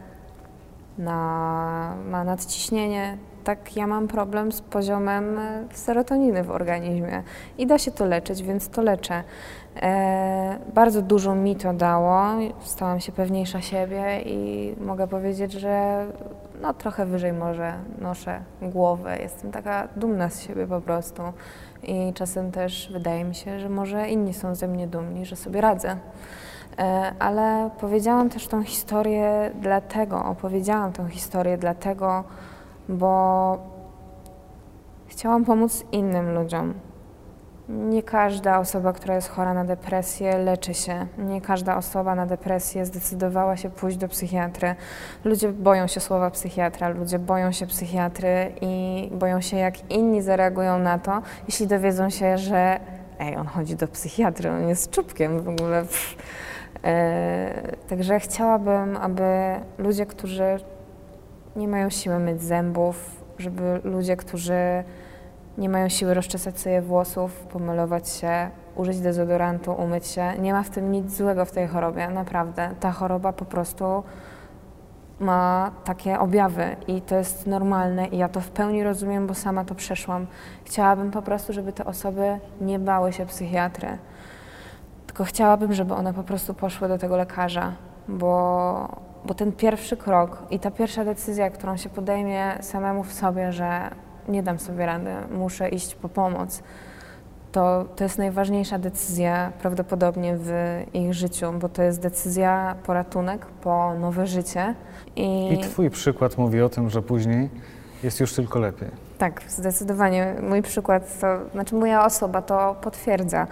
na, 0.98 1.96
ma 2.10 2.24
nadciśnienie, 2.24 3.18
tak 3.44 3.76
ja 3.76 3.86
mam 3.86 4.08
problem 4.08 4.52
z 4.52 4.60
poziomem 4.60 5.38
serotoniny 5.72 6.44
w 6.44 6.50
organizmie 6.50 7.22
i 7.58 7.66
da 7.66 7.78
się 7.78 7.90
to 7.90 8.04
leczyć, 8.04 8.42
więc 8.42 8.68
to 8.68 8.82
leczę. 8.82 9.24
E, 9.82 10.58
bardzo 10.74 11.02
dużo 11.02 11.34
mi 11.34 11.56
to 11.56 11.72
dało, 11.72 12.22
stałam 12.60 13.00
się 13.00 13.12
pewniejsza 13.12 13.60
siebie 13.60 14.20
i 14.20 14.74
mogę 14.80 15.06
powiedzieć, 15.08 15.52
że 15.52 16.06
no, 16.60 16.74
trochę 16.74 17.06
wyżej 17.06 17.32
może 17.32 17.74
noszę 17.98 18.40
głowę. 18.62 19.18
Jestem 19.18 19.52
taka 19.52 19.88
dumna 19.96 20.30
z 20.30 20.42
siebie 20.42 20.66
po 20.66 20.80
prostu. 20.80 21.22
I 21.82 22.12
czasem 22.14 22.52
też 22.52 22.90
wydaje 22.92 23.24
mi 23.24 23.34
się, 23.34 23.60
że 23.60 23.68
może 23.68 24.08
inni 24.08 24.34
są 24.34 24.54
ze 24.54 24.68
mnie 24.68 24.86
dumni, 24.86 25.26
że 25.26 25.36
sobie 25.36 25.60
radzę. 25.60 25.96
E, 26.78 27.12
ale 27.18 27.70
powiedziałam 27.80 28.28
też 28.28 28.48
tą 28.48 28.64
historię 28.64 29.50
dlatego, 29.60 30.24
opowiedziałam 30.24 30.92
tą 30.92 31.08
historię 31.08 31.58
dlatego, 31.58 32.24
bo 32.88 33.58
chciałam 35.06 35.44
pomóc 35.44 35.84
innym 35.92 36.34
ludziom. 36.34 36.74
Nie 37.68 38.02
każda 38.02 38.58
osoba, 38.58 38.92
która 38.92 39.14
jest 39.14 39.28
chora 39.28 39.54
na 39.54 39.64
depresję, 39.64 40.38
leczy 40.38 40.74
się. 40.74 41.06
Nie 41.18 41.40
każda 41.40 41.76
osoba 41.76 42.14
na 42.14 42.26
depresję 42.26 42.86
zdecydowała 42.86 43.56
się 43.56 43.70
pójść 43.70 43.96
do 43.96 44.08
psychiatry. 44.08 44.74
Ludzie 45.24 45.48
boją 45.48 45.86
się 45.86 46.00
słowa 46.00 46.30
psychiatra, 46.30 46.88
ludzie 46.88 47.18
boją 47.18 47.52
się 47.52 47.66
psychiatry 47.66 48.52
i 48.60 49.08
boją 49.12 49.40
się, 49.40 49.56
jak 49.56 49.90
inni 49.90 50.22
zareagują 50.22 50.78
na 50.78 50.98
to, 50.98 51.22
jeśli 51.48 51.66
dowiedzą 51.66 52.10
się, 52.10 52.38
że 52.38 52.80
ej, 53.18 53.36
on 53.36 53.46
chodzi 53.46 53.76
do 53.76 53.88
psychiatry, 53.88 54.50
on 54.50 54.68
jest 54.68 54.90
czubkiem 54.90 55.40
w 55.40 55.48
ogóle. 55.48 55.84
E, 56.84 57.72
także 57.88 58.20
chciałabym, 58.20 58.96
aby 58.96 59.24
ludzie, 59.78 60.06
którzy 60.06 60.58
nie 61.56 61.68
mają 61.68 61.90
siły 61.90 62.18
myć 62.18 62.42
zębów, 62.42 63.24
żeby 63.38 63.80
ludzie, 63.84 64.16
którzy 64.16 64.84
nie 65.58 65.68
mają 65.68 65.88
siły 65.88 66.14
rozczesać 66.14 66.60
sobie 66.60 66.82
włosów, 66.82 67.32
pomalować 67.32 68.08
się, 68.08 68.50
użyć 68.76 69.00
dezodorantu, 69.00 69.72
umyć 69.72 70.06
się. 70.06 70.32
Nie 70.38 70.52
ma 70.52 70.62
w 70.62 70.70
tym 70.70 70.92
nic 70.92 71.16
złego 71.16 71.44
w 71.44 71.50
tej 71.50 71.68
chorobie, 71.68 72.08
naprawdę. 72.08 72.70
Ta 72.80 72.92
choroba 72.92 73.32
po 73.32 73.44
prostu 73.44 74.02
ma 75.20 75.70
takie 75.84 76.18
objawy 76.18 76.76
i 76.86 77.02
to 77.02 77.16
jest 77.16 77.46
normalne 77.46 78.06
i 78.06 78.18
ja 78.18 78.28
to 78.28 78.40
w 78.40 78.50
pełni 78.50 78.82
rozumiem, 78.82 79.26
bo 79.26 79.34
sama 79.34 79.64
to 79.64 79.74
przeszłam. 79.74 80.26
Chciałabym 80.64 81.10
po 81.10 81.22
prostu, 81.22 81.52
żeby 81.52 81.72
te 81.72 81.84
osoby 81.84 82.38
nie 82.60 82.78
bały 82.78 83.12
się 83.12 83.26
psychiatry, 83.26 83.98
tylko 85.06 85.24
chciałabym, 85.24 85.72
żeby 85.72 85.94
one 85.94 86.14
po 86.14 86.22
prostu 86.22 86.54
poszły 86.54 86.88
do 86.88 86.98
tego 86.98 87.16
lekarza, 87.16 87.72
bo, 88.08 88.88
bo 89.24 89.34
ten 89.34 89.52
pierwszy 89.52 89.96
krok 89.96 90.42
i 90.50 90.58
ta 90.58 90.70
pierwsza 90.70 91.04
decyzja, 91.04 91.50
którą 91.50 91.76
się 91.76 91.88
podejmie 91.88 92.58
samemu 92.60 93.04
w 93.04 93.12
sobie, 93.12 93.52
że 93.52 93.90
nie 94.28 94.42
dam 94.42 94.58
sobie 94.58 94.86
rady, 94.86 95.10
muszę 95.30 95.68
iść 95.68 95.94
po 95.94 96.08
pomoc. 96.08 96.62
To, 97.52 97.84
to 97.96 98.04
jest 98.04 98.18
najważniejsza 98.18 98.78
decyzja 98.78 99.52
prawdopodobnie 99.60 100.36
w 100.38 100.52
ich 100.92 101.14
życiu, 101.14 101.52
bo 101.52 101.68
to 101.68 101.82
jest 101.82 102.00
decyzja 102.00 102.76
po 102.86 102.94
ratunek, 102.94 103.46
po 103.46 103.94
nowe 103.94 104.26
życie. 104.26 104.74
I, 105.16 105.52
I 105.52 105.58
Twój 105.58 105.90
przykład 105.90 106.38
mówi 106.38 106.62
o 106.62 106.68
tym, 106.68 106.90
że 106.90 107.02
później 107.02 107.50
jest 108.02 108.20
już 108.20 108.34
tylko 108.34 108.58
lepiej. 108.58 108.88
Tak, 109.18 109.42
zdecydowanie. 109.48 110.34
Mój 110.42 110.62
przykład, 110.62 111.20
to 111.20 111.26
znaczy 111.52 111.74
moja 111.74 112.04
osoba 112.04 112.42
to 112.42 112.76
potwierdza, 112.80 113.46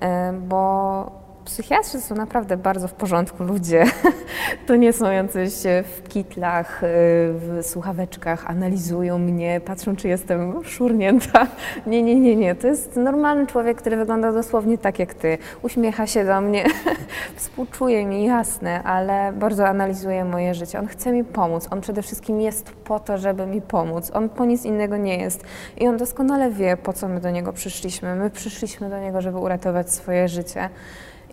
e, 0.00 0.32
bo 0.32 1.17
Psychiatrzy 1.48 2.00
są 2.00 2.14
naprawdę 2.14 2.56
bardzo 2.56 2.88
w 2.88 2.92
porządku 2.92 3.44
ludzie. 3.44 3.84
To 4.66 4.76
nie 4.76 4.92
są 4.92 5.10
jacyś 5.10 5.52
w 5.84 6.08
kitlach, 6.08 6.82
y, 6.82 6.86
w 7.32 7.60
słuchaweczkach, 7.62 8.50
analizują 8.50 9.18
mnie, 9.18 9.60
patrzą, 9.64 9.96
czy 9.96 10.08
jestem 10.08 10.64
szurnięta. 10.64 11.46
Nie, 11.86 12.02
nie, 12.02 12.14
nie, 12.14 12.36
nie. 12.36 12.54
To 12.54 12.66
jest 12.66 12.96
normalny 12.96 13.46
człowiek, 13.46 13.78
który 13.78 13.96
wygląda 13.96 14.32
dosłownie 14.32 14.78
tak 14.78 14.98
jak 14.98 15.14
ty. 15.14 15.38
Uśmiecha 15.62 16.06
się 16.06 16.24
do 16.24 16.40
mnie, 16.40 16.64
współczuje 17.36 18.06
mi, 18.06 18.24
jasne, 18.24 18.82
ale 18.82 19.32
bardzo 19.32 19.68
analizuje 19.68 20.24
moje 20.24 20.54
życie. 20.54 20.78
On 20.78 20.86
chce 20.86 21.12
mi 21.12 21.24
pomóc. 21.24 21.68
On 21.70 21.80
przede 21.80 22.02
wszystkim 22.02 22.40
jest 22.40 22.70
po 22.70 23.00
to, 23.00 23.18
żeby 23.18 23.46
mi 23.46 23.60
pomóc. 23.60 24.10
On 24.14 24.28
po 24.28 24.44
nic 24.44 24.64
innego 24.64 24.96
nie 24.96 25.18
jest. 25.18 25.44
I 25.76 25.88
on 25.88 25.96
doskonale 25.96 26.50
wie, 26.50 26.76
po 26.76 26.92
co 26.92 27.08
my 27.08 27.20
do 27.20 27.30
niego 27.30 27.52
przyszliśmy. 27.52 28.14
My 28.14 28.30
przyszliśmy 28.30 28.90
do 28.90 28.98
niego, 28.98 29.20
żeby 29.20 29.38
uratować 29.38 29.92
swoje 29.92 30.28
życie 30.28 30.68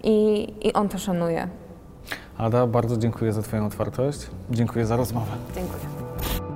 i, 0.05 0.47
i 0.67 0.73
on 0.73 0.89
to 0.89 0.97
szanuje. 0.97 1.47
Ada, 2.37 2.67
bardzo 2.67 2.97
dziękuję 2.97 3.33
za 3.33 3.41
Twoją 3.41 3.65
otwartość. 3.65 4.27
Dziękuję 4.51 4.85
za 4.85 4.95
rozmowę. 4.95 5.31
Dziękuję. 5.55 6.54